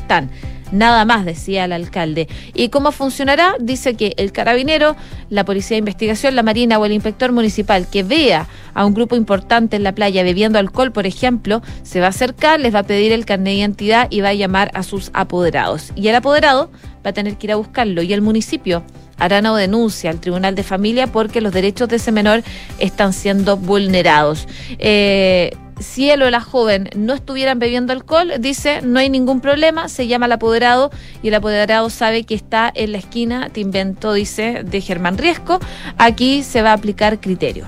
Nada 0.74 1.06
más, 1.06 1.24
decía 1.24 1.66
el 1.66 1.72
alcalde. 1.72 2.28
¿Y 2.56 2.70
cómo 2.70 2.92
funcionará? 2.92 3.54
Dice 3.60 3.94
que 3.94 4.16
el 4.18 4.32
carabinero, 4.32 4.96
la 5.30 5.46
policía 5.46 5.76
de 5.76 5.80
investigación, 5.80 6.36
la 6.36 6.42
marina 6.42 6.80
o 6.80 6.86
el 6.86 6.94
inspector 6.94 7.32
municipal 7.32 7.88
que 7.88 8.02
vea 8.02 8.48
a 8.74 8.84
un 8.84 8.96
grupo 8.96 9.16
importante 9.16 9.76
en 9.76 9.84
la 9.84 9.92
playa 9.92 10.24
bebiendo 10.24 10.58
alcohol, 10.58 10.92
por 10.92 11.06
ejemplo, 11.06 11.62
se 11.84 12.00
va 12.00 12.08
a 12.08 12.10
acercar, 12.10 12.60
les 12.60 12.74
va 12.74 12.80
a 12.80 12.84
pedir 12.84 13.12
el 13.12 13.24
carnet 13.24 13.54
de 13.54 13.60
identidad 13.60 14.08
y 14.10 14.22
va 14.22 14.30
a 14.30 14.34
llamar 14.34 14.72
a 14.74 14.82
sus 14.82 15.12
apoderados. 15.14 15.92
Y 15.96 16.08
el 16.08 16.16
apoderado 16.16 16.72
va 17.06 17.12
a 17.12 17.14
tener 17.14 17.38
que 17.38 17.48
ir 17.48 17.52
a 17.52 17.58
buscarlo 17.58 18.02
y 18.02 18.12
el 18.12 18.24
municipio 18.24 18.84
harán 19.20 19.46
una 19.46 19.58
denuncia 19.60 20.10
al 20.10 20.20
Tribunal 20.20 20.56
de 20.56 20.64
Familia 20.64 21.06
porque 21.06 21.40
los 21.40 21.54
derechos 21.54 21.88
de 21.88 21.98
ese 21.98 22.12
menor 22.12 22.42
están 22.80 23.14
siendo 23.14 23.58
vulnerados. 23.58 24.48
Eh, 24.80 25.52
si 25.80 26.10
él 26.10 26.22
o 26.22 26.30
la 26.30 26.42
joven 26.42 26.90
no 26.96 27.14
estuvieran 27.14 27.60
bebiendo 27.60 27.94
alcohol, 27.94 28.34
dice, 28.40 28.82
no 28.82 29.00
hay 29.00 29.10
ningún 29.10 29.42
problema, 29.42 29.90
se 29.90 30.08
llama 30.08 30.26
al 30.26 30.32
apoderado 30.34 30.92
y 31.22 31.30
el 31.30 31.36
apoderado 31.36 31.90
sabe 31.90 32.24
que 32.24 32.36
está 32.36 32.72
en 32.74 32.92
la 32.92 32.98
esquina, 33.00 33.50
te 33.50 33.62
invento, 33.62 34.14
dice, 34.14 34.64
de 34.64 34.82
Germán 34.82 35.18
Riesco, 35.18 35.60
aquí 35.98 36.44
se 36.44 36.62
va 36.62 36.72
a 36.72 36.74
aplicar 36.74 37.20
criterio. 37.20 37.66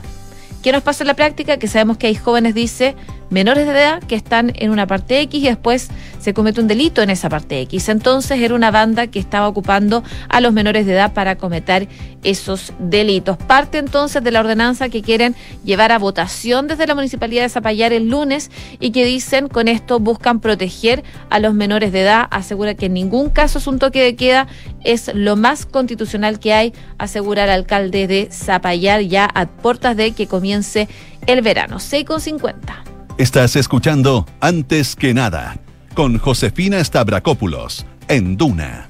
¿Qué 0.64 0.72
nos 0.72 0.82
pasa 0.82 1.04
en 1.04 1.08
la 1.10 1.14
práctica? 1.14 1.58
Que 1.58 1.68
sabemos 1.68 1.98
que 1.98 2.08
hay 2.08 2.16
jóvenes, 2.16 2.56
dice, 2.56 2.96
menores 3.30 3.66
de 3.66 3.72
edad 3.72 4.04
que 4.04 4.16
están 4.16 4.52
en 4.56 4.72
una 4.72 4.88
parte 4.88 5.22
X 5.22 5.44
y 5.44 5.48
después 5.48 5.90
se 6.26 6.34
comete 6.34 6.60
un 6.60 6.68
delito 6.68 7.04
en 7.04 7.12
esa 7.12 7.30
parte 7.30 7.62
X. 7.62 7.88
Entonces 7.88 8.42
era 8.42 8.56
una 8.56 8.72
banda 8.72 9.06
que 9.06 9.20
estaba 9.20 9.48
ocupando 9.48 10.04
a 10.28 10.42
los 10.42 10.54
menores 10.54 10.88
de 10.88 10.94
edad 10.94 11.14
para 11.14 11.36
cometer 11.36 11.88
esos 12.24 12.74
delitos. 12.80 13.38
Parte 13.38 13.78
entonces 13.78 14.24
de 14.24 14.32
la 14.32 14.40
ordenanza 14.40 14.90
que 14.90 15.04
quieren 15.04 15.36
llevar 15.64 15.92
a 15.92 16.00
votación 16.00 16.66
desde 16.66 16.88
la 16.88 16.96
Municipalidad 16.96 17.44
de 17.44 17.50
Zapallar 17.50 17.94
el 17.94 18.10
lunes 18.10 18.50
y 18.80 18.90
que 18.90 19.06
dicen 19.06 19.50
con 19.50 19.68
esto 19.68 20.00
buscan 20.00 20.40
proteger 20.40 21.04
a 21.30 21.38
los 21.38 21.54
menores 21.54 21.92
de 21.92 22.02
edad. 22.02 22.26
Asegura 22.32 22.74
que 22.74 22.88
en 22.88 22.96
ningún 22.96 23.30
caso 23.30 23.60
es 23.60 23.68
un 23.68 23.78
toque 23.78 24.02
de 24.02 24.16
queda, 24.16 24.48
es 24.84 25.12
lo 25.14 25.36
más 25.36 25.68
constitucional 25.68 26.40
que 26.40 26.54
hay, 26.54 26.74
asegura 26.98 27.44
el 27.44 27.52
alcalde 27.52 28.08
de 28.08 28.30
Zapallar 28.32 29.02
ya 29.02 29.30
a 29.32 29.46
puertas 29.46 29.96
de 29.96 30.14
que 30.14 30.26
comience 30.26 30.90
el 31.28 31.44
verano. 31.44 31.76
6,50. 31.76 32.56
Estás 33.20 33.56
escuchando 33.56 34.26
Antes 34.42 34.96
que 34.96 35.14
nada 35.14 35.60
con 35.96 36.20
Josefina 36.20 36.84
Stavrakopoulos 36.84 37.86
en 38.08 38.38
Duna. 38.38 38.90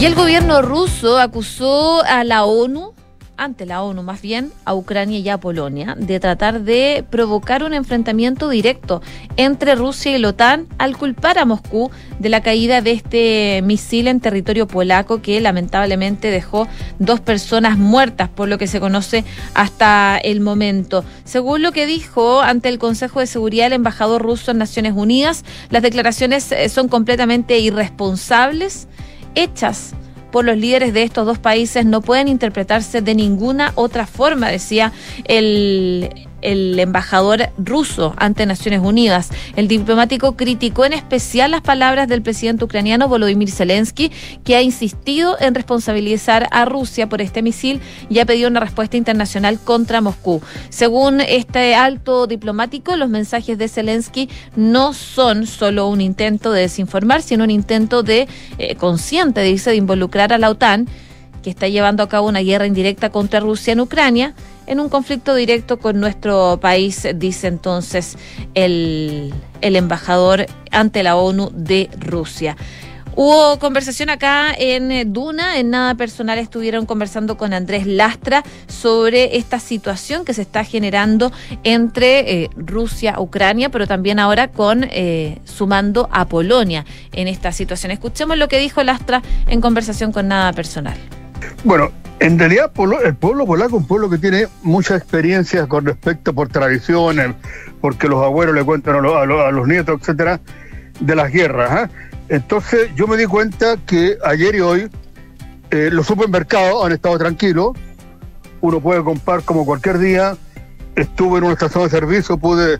Y 0.00 0.06
el 0.06 0.14
gobierno 0.14 0.62
ruso 0.62 1.18
acusó 1.18 2.02
a 2.04 2.24
la 2.24 2.44
ONU 2.44 2.94
ante 3.38 3.64
la 3.64 3.82
ONU 3.82 4.02
más 4.02 4.20
bien, 4.20 4.52
a 4.64 4.74
Ucrania 4.74 5.18
y 5.20 5.28
a 5.28 5.38
Polonia, 5.38 5.94
de 5.96 6.20
tratar 6.20 6.62
de 6.62 7.04
provocar 7.08 7.62
un 7.62 7.72
enfrentamiento 7.72 8.48
directo 8.48 9.00
entre 9.36 9.76
Rusia 9.76 10.14
y 10.14 10.18
la 10.18 10.30
OTAN 10.30 10.66
al 10.76 10.96
culpar 10.98 11.38
a 11.38 11.44
Moscú 11.44 11.90
de 12.18 12.28
la 12.28 12.42
caída 12.42 12.82
de 12.82 12.90
este 12.90 13.62
misil 13.62 14.08
en 14.08 14.20
territorio 14.20 14.66
polaco 14.66 15.22
que 15.22 15.40
lamentablemente 15.40 16.30
dejó 16.30 16.68
dos 16.98 17.20
personas 17.20 17.78
muertas, 17.78 18.28
por 18.28 18.48
lo 18.48 18.58
que 18.58 18.66
se 18.66 18.80
conoce 18.80 19.24
hasta 19.54 20.18
el 20.18 20.40
momento. 20.40 21.04
Según 21.24 21.62
lo 21.62 21.72
que 21.72 21.86
dijo 21.86 22.42
ante 22.42 22.68
el 22.68 22.78
Consejo 22.78 23.20
de 23.20 23.26
Seguridad 23.26 23.68
el 23.68 23.74
embajador 23.74 24.20
ruso 24.20 24.50
en 24.50 24.58
Naciones 24.58 24.94
Unidas, 24.96 25.44
las 25.70 25.82
declaraciones 25.82 26.50
eh, 26.50 26.68
son 26.68 26.88
completamente 26.88 27.60
irresponsables, 27.60 28.88
hechas 29.36 29.94
por 30.30 30.44
los 30.44 30.56
líderes 30.56 30.92
de 30.92 31.02
estos 31.02 31.26
dos 31.26 31.38
países 31.38 31.84
no 31.84 32.00
pueden 32.00 32.28
interpretarse 32.28 33.00
de 33.00 33.14
ninguna 33.14 33.72
otra 33.74 34.06
forma, 34.06 34.48
decía 34.48 34.92
el, 35.24 36.27
el 36.42 36.78
embajador 36.78 37.50
ruso 37.58 38.14
ante 38.16 38.46
Naciones 38.46 38.80
Unidas. 38.82 39.30
El 39.56 39.68
diplomático 39.68 40.36
criticó 40.36 40.84
en 40.84 40.92
especial 40.92 41.50
las 41.50 41.62
palabras 41.62 42.08
del 42.08 42.22
presidente 42.22 42.64
ucraniano 42.64 43.08
Volodymyr 43.08 43.50
Zelensky, 43.50 44.10
que 44.44 44.56
ha 44.56 44.62
insistido 44.62 45.36
en 45.40 45.54
responsabilizar 45.54 46.48
a 46.50 46.64
Rusia 46.64 47.08
por 47.08 47.20
este 47.20 47.42
misil 47.42 47.80
y 48.08 48.18
ha 48.18 48.26
pedido 48.26 48.48
una 48.48 48.60
respuesta 48.60 48.96
internacional 48.96 49.58
contra 49.58 50.00
Moscú. 50.00 50.40
Según 50.68 51.20
este 51.20 51.74
alto 51.74 52.26
diplomático, 52.26 52.96
los 52.96 53.08
mensajes 53.08 53.58
de 53.58 53.68
Zelensky 53.68 54.28
no 54.56 54.92
son 54.92 55.46
solo 55.46 55.88
un 55.88 56.00
intento 56.00 56.52
de 56.52 56.62
desinformar, 56.62 57.22
sino 57.22 57.44
un 57.44 57.50
intento 57.50 58.02
de 58.02 58.28
eh, 58.58 58.74
consciente, 58.76 59.42
dice, 59.42 59.70
de 59.70 59.76
involucrar 59.76 60.32
a 60.32 60.38
la 60.38 60.50
OTAN, 60.50 60.88
que 61.42 61.50
está 61.50 61.68
llevando 61.68 62.02
a 62.02 62.08
cabo 62.08 62.28
una 62.28 62.40
guerra 62.40 62.66
indirecta 62.66 63.10
contra 63.10 63.40
Rusia 63.40 63.72
en 63.72 63.80
Ucrania 63.80 64.34
en 64.68 64.80
un 64.80 64.88
conflicto 64.88 65.34
directo 65.34 65.78
con 65.78 65.98
nuestro 65.98 66.58
país, 66.60 67.06
dice 67.16 67.48
entonces 67.48 68.16
el, 68.54 69.34
el 69.60 69.76
embajador 69.76 70.46
ante 70.70 71.02
la 71.02 71.16
ONU 71.16 71.50
de 71.52 71.90
Rusia. 71.98 72.56
Hubo 73.20 73.58
conversación 73.58 74.10
acá 74.10 74.54
en 74.56 74.92
eh, 74.92 75.04
Duna, 75.04 75.58
en 75.58 75.70
Nada 75.70 75.96
Personal 75.96 76.38
estuvieron 76.38 76.86
conversando 76.86 77.36
con 77.36 77.52
Andrés 77.52 77.84
Lastra 77.84 78.44
sobre 78.68 79.36
esta 79.38 79.58
situación 79.58 80.24
que 80.24 80.34
se 80.34 80.42
está 80.42 80.62
generando 80.62 81.32
entre 81.64 82.44
eh, 82.44 82.50
Rusia, 82.54 83.16
Ucrania, 83.18 83.70
pero 83.70 83.88
también 83.88 84.20
ahora 84.20 84.46
con 84.46 84.84
eh, 84.84 85.40
sumando 85.44 86.08
a 86.12 86.28
Polonia 86.28 86.84
en 87.10 87.26
esta 87.26 87.50
situación. 87.50 87.90
Escuchemos 87.90 88.38
lo 88.38 88.46
que 88.46 88.60
dijo 88.60 88.84
Lastra 88.84 89.20
en 89.48 89.60
conversación 89.60 90.12
con 90.12 90.28
Nada 90.28 90.52
Personal. 90.52 90.96
Bueno, 91.64 91.90
en 92.20 92.38
realidad 92.38 92.72
el 93.04 93.14
pueblo 93.14 93.46
polaco 93.46 93.76
es 93.76 93.82
un 93.82 93.86
pueblo 93.86 94.10
que 94.10 94.18
tiene 94.18 94.48
muchas 94.62 95.00
experiencias 95.00 95.66
con 95.66 95.86
respecto 95.86 96.32
por 96.32 96.48
tradiciones, 96.48 97.34
porque 97.80 98.08
los 98.08 98.24
abuelos 98.24 98.54
le 98.54 98.64
cuentan 98.64 98.96
a 98.96 99.24
los, 99.24 99.68
nietos, 99.68 100.00
etcétera, 100.00 100.40
de 101.00 101.14
las 101.14 101.30
guerras. 101.30 101.70
¿ah? 101.70 101.90
Entonces 102.28 102.90
yo 102.96 103.06
me 103.06 103.16
di 103.16 103.26
cuenta 103.26 103.76
que 103.86 104.18
ayer 104.24 104.56
y 104.56 104.60
hoy 104.60 104.90
eh, 105.70 105.90
los 105.92 106.06
supermercados 106.06 106.84
han 106.84 106.92
estado 106.92 107.18
tranquilos. 107.18 107.72
Uno 108.60 108.80
puede 108.80 109.04
comprar 109.04 109.42
como 109.42 109.64
cualquier 109.64 109.98
día. 109.98 110.36
Estuve 110.96 111.38
en 111.38 111.44
una 111.44 111.52
estación 111.52 111.84
de 111.84 111.90
servicio, 111.90 112.36
pude 112.38 112.74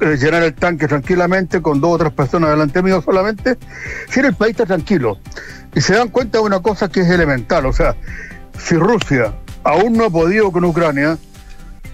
eh, 0.00 0.16
llenar 0.20 0.42
el 0.42 0.54
tanque 0.54 0.86
tranquilamente 0.86 1.62
con 1.62 1.80
dos 1.80 1.92
o 1.92 1.98
tres 1.98 2.12
personas 2.12 2.50
delante 2.50 2.82
mío 2.82 3.00
solamente. 3.00 3.56
Si 4.10 4.20
el 4.20 4.34
país 4.34 4.50
está 4.50 4.66
tranquilo. 4.66 5.18
Y 5.74 5.80
se 5.80 5.94
dan 5.94 6.08
cuenta 6.08 6.38
de 6.38 6.44
una 6.44 6.60
cosa 6.60 6.88
que 6.88 7.00
es 7.00 7.08
elemental, 7.08 7.66
o 7.66 7.72
sea, 7.72 7.96
si 8.58 8.76
Rusia 8.76 9.34
aún 9.62 9.94
no 9.94 10.04
ha 10.04 10.10
podido 10.10 10.52
con 10.52 10.64
Ucrania, 10.64 11.18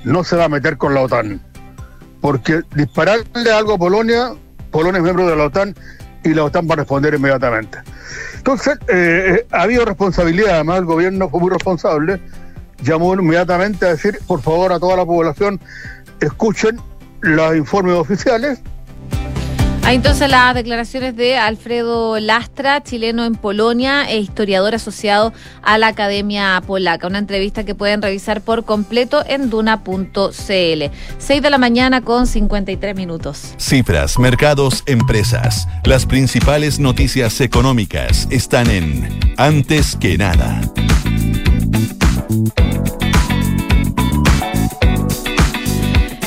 no 0.05 0.25
se 0.25 0.37
va 0.37 0.45
a 0.45 0.49
meter 0.49 0.77
con 0.77 0.95
la 0.95 1.03
OTAN. 1.03 1.41
Porque 2.21 2.63
dispararle 2.75 3.53
algo 3.53 3.75
a 3.75 3.79
Polonia, 3.79 4.33
Polonia 4.71 4.99
es 4.99 5.05
miembro 5.05 5.27
de 5.27 5.37
la 5.37 5.45
OTAN 5.45 5.75
y 6.23 6.35
la 6.35 6.45
OTAN 6.45 6.69
va 6.69 6.75
a 6.75 6.77
responder 6.77 7.15
inmediatamente. 7.15 7.79
Entonces, 8.37 8.79
eh, 8.89 9.37
eh, 9.41 9.47
ha 9.51 9.63
habido 9.63 9.85
responsabilidad, 9.85 10.55
además 10.55 10.79
el 10.79 10.85
gobierno 10.85 11.29
fue 11.29 11.41
muy 11.41 11.51
responsable, 11.51 12.21
llamó 12.83 13.15
inmediatamente 13.15 13.87
a 13.87 13.91
decir, 13.91 14.19
por 14.27 14.41
favor, 14.43 14.73
a 14.73 14.79
toda 14.79 14.97
la 14.97 15.05
población, 15.05 15.61
escuchen 16.21 16.81
los 17.21 17.55
informes 17.57 17.97
oficiales 17.97 18.61
Hay 19.83 19.97
entonces 19.97 20.29
las 20.31 20.55
declaraciones 20.55 21.17
de 21.17 21.37
Alfredo 21.37 22.21
Lastra, 22.21 22.83
chileno 22.83 23.25
en 23.25 23.35
Polonia 23.35 24.09
e 24.09 24.19
historiador 24.19 24.75
asociado 24.75 25.33
a 25.63 25.79
la 25.79 25.89
Academia 25.89 26.63
Polaca. 26.65 27.07
Una 27.07 27.19
entrevista 27.19 27.65
que 27.65 27.75
pueden 27.75 28.01
revisar 28.01 28.41
por 28.41 28.65
completo 28.65 29.25
en 29.27 29.51
duna.cl. 29.51 30.15
6 31.19 31.43
de 31.43 31.51
la 31.51 31.59
mañana 31.59 32.03
con 32.03 32.27
53 32.27 32.95
minutos. 32.95 33.55
Cifras, 33.59 34.19
mercados, 34.19 34.85
empresas. 34.87 35.67
Las 35.85 36.07
principales 36.07 36.79
noticias 36.79 37.41
económicas 37.41 38.29
están 38.31 38.71
en 38.71 39.09
Antes 39.37 39.97
que 39.97 40.17
nada. 40.19 40.61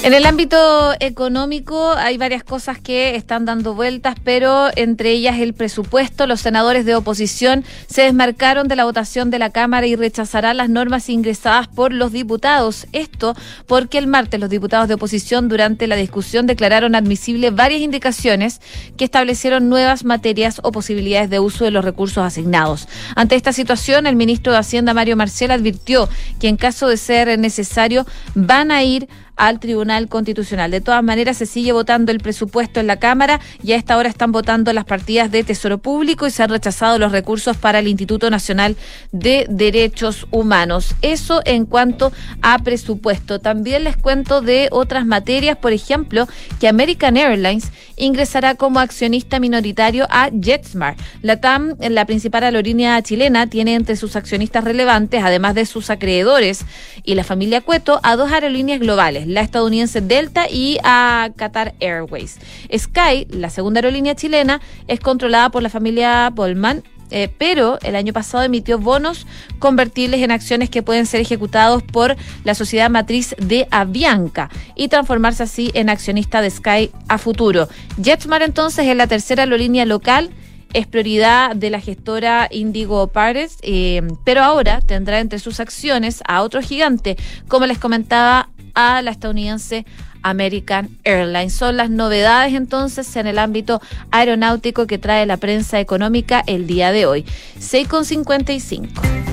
En 0.03 0.13
el 0.13 0.25
ámbito 0.25 0.91
económico 0.99 1.93
hay 1.93 2.17
varias 2.17 2.43
cosas 2.43 2.77
que 2.77 3.15
están 3.15 3.45
dando 3.45 3.73
vueltas, 3.73 4.15
pero 4.21 4.67
entre 4.75 5.11
ellas 5.11 5.39
el 5.39 5.53
presupuesto. 5.53 6.27
Los 6.27 6.41
senadores 6.41 6.83
de 6.83 6.93
oposición 6.93 7.63
se 7.87 8.01
desmarcaron 8.01 8.67
de 8.67 8.75
la 8.75 8.83
votación 8.83 9.29
de 9.29 9.39
la 9.39 9.51
Cámara 9.51 9.87
y 9.87 9.95
rechazarán 9.95 10.57
las 10.57 10.67
normas 10.67 11.07
ingresadas 11.07 11.69
por 11.69 11.93
los 11.93 12.11
diputados. 12.11 12.85
Esto 12.91 13.33
porque 13.65 13.97
el 13.97 14.07
martes 14.07 14.41
los 14.41 14.49
diputados 14.49 14.89
de 14.89 14.95
oposición 14.95 15.47
durante 15.47 15.87
la 15.87 15.95
discusión 15.95 16.47
declararon 16.47 16.95
admisibles 16.95 17.55
varias 17.55 17.79
indicaciones 17.79 18.59
que 18.97 19.05
establecieron 19.05 19.69
nuevas 19.69 20.03
materias 20.03 20.59
o 20.63 20.73
posibilidades 20.73 21.29
de 21.29 21.39
uso 21.39 21.63
de 21.63 21.71
los 21.71 21.85
recursos 21.85 22.25
asignados. 22.25 22.89
Ante 23.15 23.35
esta 23.35 23.53
situación, 23.53 24.05
el 24.05 24.17
ministro 24.17 24.51
de 24.51 24.59
Hacienda, 24.59 24.93
Mario 24.93 25.15
Marcel, 25.15 25.51
advirtió 25.51 26.09
que 26.41 26.49
en 26.49 26.57
caso 26.57 26.89
de 26.89 26.97
ser 26.97 27.39
necesario 27.39 28.05
van 28.35 28.69
a 28.69 28.83
ir 28.83 29.07
al 29.35 29.59
Tribunal 29.59 30.07
Constitucional. 30.07 30.71
De 30.71 30.81
todas 30.81 31.03
maneras, 31.03 31.37
se 31.37 31.45
sigue 31.45 31.71
votando 31.71 32.11
el 32.11 32.19
presupuesto 32.19 32.79
en 32.79 32.87
la 32.87 32.97
Cámara 32.97 33.39
y 33.63 33.73
a 33.73 33.75
esta 33.75 33.97
hora 33.97 34.09
están 34.09 34.31
votando 34.31 34.71
las 34.73 34.85
partidas 34.85 35.31
de 35.31 35.43
Tesoro 35.43 35.77
Público 35.77 36.27
y 36.27 36.31
se 36.31 36.43
han 36.43 36.49
rechazado 36.49 36.99
los 36.99 37.11
recursos 37.11 37.57
para 37.57 37.79
el 37.79 37.87
Instituto 37.87 38.29
Nacional 38.29 38.75
de 39.11 39.45
Derechos 39.49 40.27
Humanos. 40.31 40.95
Eso 41.01 41.41
en 41.45 41.65
cuanto 41.65 42.11
a 42.41 42.59
presupuesto. 42.59 43.39
También 43.39 43.83
les 43.83 43.97
cuento 43.97 44.41
de 44.41 44.67
otras 44.71 45.05
materias, 45.05 45.57
por 45.57 45.73
ejemplo, 45.73 46.27
que 46.59 46.67
American 46.67 47.17
Airlines 47.17 47.71
ingresará 47.95 48.55
como 48.55 48.79
accionista 48.79 49.39
minoritario 49.39 50.07
a 50.09 50.29
JetSmart. 50.29 50.99
La 51.21 51.39
TAM, 51.39 51.75
la 51.79 52.05
principal 52.05 52.43
aerolínea 52.43 53.01
chilena, 53.01 53.47
tiene 53.47 53.75
entre 53.75 53.95
sus 53.95 54.15
accionistas 54.15 54.63
relevantes, 54.63 55.23
además 55.23 55.55
de 55.55 55.65
sus 55.65 55.89
acreedores 55.89 56.65
y 57.03 57.15
la 57.15 57.23
familia 57.23 57.61
Cueto, 57.61 57.99
a 58.03 58.15
dos 58.15 58.31
aerolíneas 58.31 58.79
globales 58.79 59.22
la 59.27 59.41
estadounidense 59.41 60.01
Delta 60.01 60.49
y 60.49 60.77
a 60.83 61.29
Qatar 61.35 61.73
Airways. 61.79 62.39
Sky, 62.75 63.27
la 63.29 63.49
segunda 63.49 63.79
aerolínea 63.79 64.15
chilena, 64.15 64.61
es 64.87 64.99
controlada 64.99 65.49
por 65.49 65.63
la 65.63 65.69
familia 65.69 66.31
Polman 66.35 66.83
eh, 67.15 67.29
pero 67.37 67.77
el 67.83 67.95
año 67.95 68.11
pasado 68.11 68.43
emitió 68.43 68.79
bonos 68.79 69.27
convertibles 69.59 70.21
en 70.21 70.31
acciones 70.31 70.71
que 70.71 70.81
pueden 70.81 71.05
ser 71.05 71.21
ejecutados 71.21 71.83
por 71.83 72.15
la 72.43 72.55
sociedad 72.55 72.89
matriz 72.89 73.35
de 73.37 73.67
Avianca 73.69 74.49
y 74.75 74.87
transformarse 74.87 75.43
así 75.43 75.69
en 75.75 75.89
accionista 75.89 76.41
de 76.41 76.49
Sky 76.49 76.89
a 77.07 77.19
futuro. 77.19 77.67
JetSmart 78.01 78.43
entonces 78.43 78.87
es 78.87 78.95
la 78.95 79.05
tercera 79.05 79.43
aerolínea 79.43 79.85
local 79.85 80.31
es 80.73 80.87
prioridad 80.87 81.55
de 81.55 81.69
la 81.69 81.79
gestora 81.79 82.47
Indigo 82.51 83.07
Pares, 83.07 83.57
eh, 83.61 84.01
pero 84.23 84.41
ahora 84.41 84.81
tendrá 84.81 85.19
entre 85.19 85.37
sus 85.37 85.59
acciones 85.59 86.23
a 86.27 86.41
otro 86.41 86.61
gigante, 86.61 87.15
como 87.47 87.67
les 87.67 87.77
comentaba, 87.77 88.49
a 88.73 89.01
la 89.01 89.11
estadounidense 89.11 89.85
American 90.21 90.89
Airlines. 91.03 91.53
Son 91.53 91.77
las 91.77 91.89
novedades 91.89 92.53
entonces 92.53 93.15
en 93.15 93.27
el 93.27 93.37
ámbito 93.39 93.81
aeronáutico 94.11 94.87
que 94.87 94.97
trae 94.97 95.25
la 95.25 95.37
prensa 95.37 95.79
económica 95.79 96.43
el 96.47 96.65
día 96.65 96.91
de 96.91 97.05
hoy. 97.05 97.25
6,55. 97.59 99.32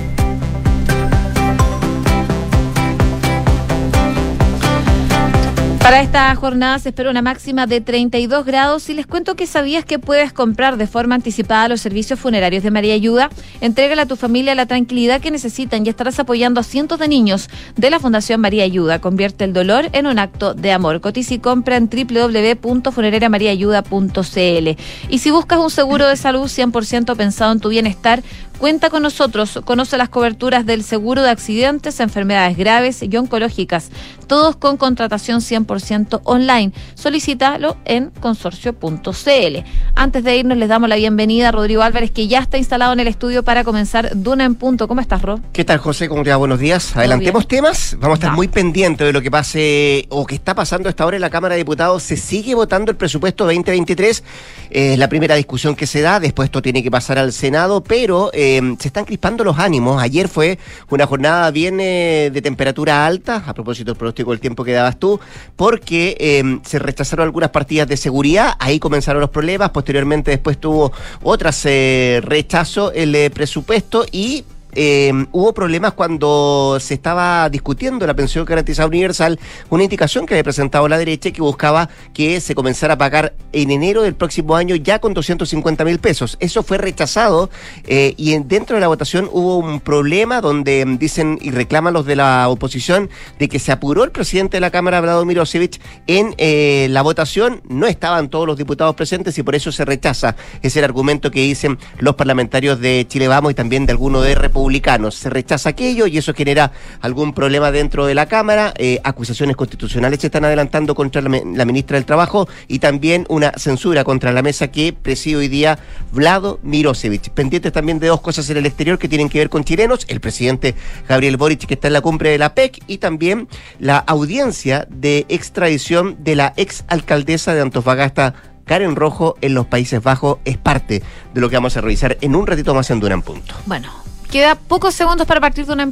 Para 5.81 6.01
esta 6.01 6.35
jornada 6.35 6.77
se 6.77 6.89
espera 6.89 7.09
una 7.09 7.23
máxima 7.23 7.65
de 7.65 7.81
32 7.81 8.45
grados 8.45 8.87
y 8.89 8.93
les 8.93 9.07
cuento 9.07 9.35
que 9.35 9.47
sabías 9.47 9.83
que 9.83 9.97
puedes 9.97 10.31
comprar 10.31 10.77
de 10.77 10.85
forma 10.85 11.15
anticipada 11.15 11.69
los 11.69 11.81
servicios 11.81 12.19
funerarios 12.19 12.61
de 12.61 12.69
María 12.69 12.93
Ayuda. 12.93 13.31
Entrégale 13.61 14.03
a 14.03 14.05
tu 14.05 14.15
familia 14.15 14.53
la 14.53 14.67
tranquilidad 14.67 15.21
que 15.21 15.31
necesitan 15.31 15.83
y 15.83 15.89
estarás 15.89 16.19
apoyando 16.19 16.59
a 16.59 16.63
cientos 16.63 16.99
de 16.99 17.07
niños 17.07 17.49
de 17.77 17.89
la 17.89 17.99
Fundación 17.99 18.41
María 18.41 18.63
Ayuda. 18.63 19.01
Convierte 19.01 19.43
el 19.43 19.53
dolor 19.53 19.89
en 19.93 20.05
un 20.05 20.19
acto 20.19 20.53
de 20.53 20.71
amor. 20.71 21.01
Cotiza 21.01 21.33
y 21.33 21.39
compra 21.39 21.77
en 21.77 21.89
www.funerariamariaayuda.cl. 21.89 24.81
Y 25.09 25.17
si 25.17 25.31
buscas 25.31 25.59
un 25.59 25.71
seguro 25.71 26.07
de 26.07 26.15
salud 26.15 26.43
100% 26.43 27.15
pensado 27.15 27.53
en 27.53 27.59
tu 27.59 27.69
bienestar, 27.69 28.21
Cuenta 28.61 28.91
con 28.91 29.01
nosotros, 29.01 29.59
conoce 29.65 29.97
las 29.97 30.09
coberturas 30.09 30.67
del 30.67 30.83
seguro 30.83 31.23
de 31.23 31.31
accidentes, 31.31 31.99
enfermedades 31.99 32.55
graves 32.55 33.01
y 33.01 33.17
oncológicas, 33.17 33.89
todos 34.27 34.55
con 34.55 34.77
contratación 34.77 35.39
100% 35.39 36.21
online. 36.25 36.71
Solicítalo 36.93 37.77
en 37.85 38.11
consorcio.cl. 38.11 39.57
Antes 39.95 40.23
de 40.23 40.37
irnos, 40.37 40.59
les 40.59 40.69
damos 40.69 40.89
la 40.89 40.95
bienvenida 40.95 41.49
a 41.49 41.51
Rodrigo 41.51 41.81
Álvarez, 41.81 42.11
que 42.11 42.27
ya 42.27 42.37
está 42.37 42.59
instalado 42.59 42.93
en 42.93 42.99
el 42.99 43.07
estudio 43.07 43.41
para 43.41 43.63
comenzar 43.63 44.11
Duna 44.13 44.45
en 44.45 44.53
Punto. 44.53 44.87
¿Cómo 44.87 45.01
estás, 45.01 45.23
Ro? 45.23 45.39
¿Qué 45.53 45.65
tal, 45.65 45.79
José? 45.79 46.07
¿Cómo 46.07 46.21
te 46.21 46.29
va? 46.29 46.35
Buenos 46.35 46.59
días. 46.59 46.95
Adelantemos 46.95 47.47
temas. 47.47 47.97
Vamos 47.99 48.17
a 48.17 48.19
estar 48.19 48.33
muy 48.33 48.47
pendientes 48.47 49.07
de 49.07 49.11
lo 49.11 49.23
que 49.23 49.31
pase 49.31 50.05
o 50.09 50.27
que 50.27 50.35
está 50.35 50.53
pasando 50.53 50.87
esta 50.87 51.03
hora 51.03 51.17
en 51.17 51.21
la 51.21 51.31
Cámara 51.31 51.55
de 51.55 51.61
Diputados. 51.61 52.03
Se 52.03 52.15
sigue 52.15 52.53
votando 52.53 52.91
el 52.91 52.97
presupuesto 52.97 53.45
2023. 53.45 54.23
Es 54.69 54.99
la 54.99 55.09
primera 55.09 55.33
discusión 55.33 55.75
que 55.75 55.87
se 55.87 56.01
da. 56.01 56.19
Después 56.19 56.45
esto 56.45 56.61
tiene 56.61 56.83
que 56.83 56.91
pasar 56.91 57.17
al 57.17 57.33
Senado, 57.33 57.83
pero. 57.83 58.29
Eh, 58.33 58.50
Em, 58.57 58.77
se 58.77 58.89
están 58.89 59.05
crispando 59.05 59.43
los 59.43 59.57
ánimos. 59.59 60.01
Ayer 60.01 60.27
fue 60.27 60.59
una 60.89 61.05
jornada 61.05 61.49
bien 61.51 61.79
eh, 61.79 62.31
de 62.33 62.41
temperatura 62.41 63.05
alta, 63.05 63.43
a 63.45 63.53
propósito 63.53 63.91
del 63.91 63.97
pronóstico 63.97 64.31
del 64.31 64.41
tiempo 64.41 64.63
que 64.65 64.73
dabas 64.73 64.97
tú, 64.97 65.19
porque 65.55 66.17
em, 66.19 66.59
se 66.63 66.77
rechazaron 66.77 67.25
algunas 67.25 67.51
partidas 67.51 67.87
de 67.87 67.95
seguridad, 67.95 68.55
ahí 68.59 68.77
comenzaron 68.79 69.21
los 69.21 69.29
problemas, 69.29 69.69
posteriormente 69.69 70.31
después 70.31 70.57
tuvo 70.59 70.91
otras 71.23 71.65
eh, 71.65 72.19
rechazo 72.23 72.91
el 72.91 73.15
eh, 73.15 73.29
presupuesto 73.29 74.05
y 74.11 74.43
eh, 74.73 75.11
hubo 75.31 75.53
problemas 75.53 75.93
cuando 75.93 76.77
se 76.79 76.93
estaba 76.93 77.49
discutiendo 77.49 78.07
la 78.07 78.13
pensión 78.13 78.45
garantizada 78.45 78.87
universal, 78.87 79.39
una 79.69 79.83
indicación 79.83 80.25
que 80.25 80.35
había 80.35 80.43
presentado 80.43 80.87
la 80.87 80.97
derecha 80.97 81.31
que 81.31 81.41
buscaba 81.41 81.89
que 82.13 82.39
se 82.39 82.55
comenzara 82.55 82.93
a 82.93 82.97
pagar 82.97 83.33
en 83.51 83.71
enero 83.71 84.01
del 84.03 84.15
próximo 84.15 84.55
año 84.55 84.75
ya 84.75 84.99
con 84.99 85.13
250 85.13 85.83
mil 85.83 85.99
pesos. 85.99 86.37
Eso 86.39 86.63
fue 86.63 86.77
rechazado 86.77 87.49
eh, 87.85 88.13
y 88.17 88.37
dentro 88.43 88.75
de 88.75 88.81
la 88.81 88.87
votación 88.87 89.29
hubo 89.31 89.57
un 89.57 89.79
problema 89.79 90.41
donde 90.41 90.85
dicen 90.99 91.37
y 91.41 91.51
reclaman 91.51 91.93
los 91.93 92.05
de 92.05 92.15
la 92.15 92.47
oposición 92.47 93.09
de 93.39 93.49
que 93.49 93.59
se 93.59 93.71
apuró 93.71 94.03
el 94.03 94.11
presidente 94.11 94.57
de 94.57 94.61
la 94.61 94.71
Cámara, 94.71 95.01
Vladimir 95.01 95.27
Mirosevic, 95.27 95.81
en 96.07 96.33
eh, 96.37 96.87
la 96.89 97.01
votación. 97.01 97.61
No 97.67 97.87
estaban 97.87 98.29
todos 98.29 98.47
los 98.47 98.57
diputados 98.57 98.95
presentes 98.95 99.37
y 99.37 99.43
por 99.43 99.55
eso 99.55 99.71
se 99.71 99.85
rechaza. 99.85 100.35
Es 100.61 100.75
el 100.77 100.83
argumento 100.83 101.31
que 101.31 101.41
dicen 101.41 101.77
los 101.99 102.15
parlamentarios 102.15 102.79
de 102.79 103.05
Chile 103.07 103.27
Vamos 103.27 103.51
y 103.51 103.55
también 103.55 103.85
de 103.85 103.91
alguno 103.91 104.21
de 104.21 104.35
República 104.35 104.60
republicanos. 104.61 105.15
Se 105.15 105.29
rechaza 105.29 105.69
aquello 105.69 106.07
y 106.07 106.17
eso 106.17 106.33
genera 106.33 106.71
algún 107.01 107.33
problema 107.33 107.71
dentro 107.71 108.05
de 108.05 108.13
la 108.13 108.27
Cámara. 108.27 108.73
Eh, 108.77 108.99
acusaciones 109.03 109.55
constitucionales 109.55 110.19
se 110.19 110.27
están 110.27 110.45
adelantando 110.45 110.93
contra 110.93 111.21
la, 111.21 111.65
ministra 111.65 111.95
del 111.95 112.05
Trabajo 112.05 112.47
y 112.67 112.79
también 112.79 113.25
una 113.29 113.51
censura 113.57 114.03
contra 114.03 114.31
la 114.31 114.41
mesa 114.41 114.69
que 114.69 114.93
preside 114.93 115.37
hoy 115.37 115.47
día 115.47 115.79
Vlado 116.11 116.59
Mirosevic. 116.63 117.31
Pendientes 117.31 117.71
también 117.71 117.99
de 117.99 118.07
dos 118.07 118.21
cosas 118.21 118.49
en 118.49 118.57
el 118.57 118.65
exterior 118.65 118.99
que 118.99 119.07
tienen 119.07 119.29
que 119.29 119.39
ver 119.39 119.49
con 119.49 119.63
chilenos. 119.63 120.05
El 120.07 120.19
presidente 120.19 120.75
Gabriel 121.07 121.37
Boric 121.37 121.65
que 121.65 121.73
está 121.73 121.87
en 121.87 121.93
la 121.93 122.01
cumbre 122.01 122.29
de 122.29 122.37
la 122.37 122.53
PEC 122.53 122.83
y 122.87 122.97
también 122.99 123.47
la 123.79 123.97
audiencia 123.97 124.87
de 124.89 125.25
extradición 125.29 126.17
de 126.23 126.35
la 126.35 126.53
ex 126.55 126.83
alcaldesa 126.87 127.53
de 127.53 127.61
Antofagasta 127.61 128.35
Karen 128.65 128.95
Rojo 128.95 129.35
en 129.41 129.53
los 129.53 129.65
Países 129.65 130.01
Bajos 130.01 130.37
es 130.45 130.57
parte 130.57 131.03
de 131.33 131.41
lo 131.41 131.49
que 131.49 131.57
vamos 131.57 131.75
a 131.77 131.81
revisar 131.81 132.17
en 132.21 132.35
un 132.35 132.47
ratito 132.47 132.73
más 132.73 132.89
en 132.89 132.99
Dura 132.99 133.15
en 133.15 133.21
Punto. 133.21 133.53
Bueno, 133.65 133.89
Queda 134.31 134.55
pocos 134.55 134.95
segundos 134.95 135.27
para 135.27 135.41
partir 135.41 135.65
de 135.65 135.73
una 135.73 135.83
en 135.83 135.91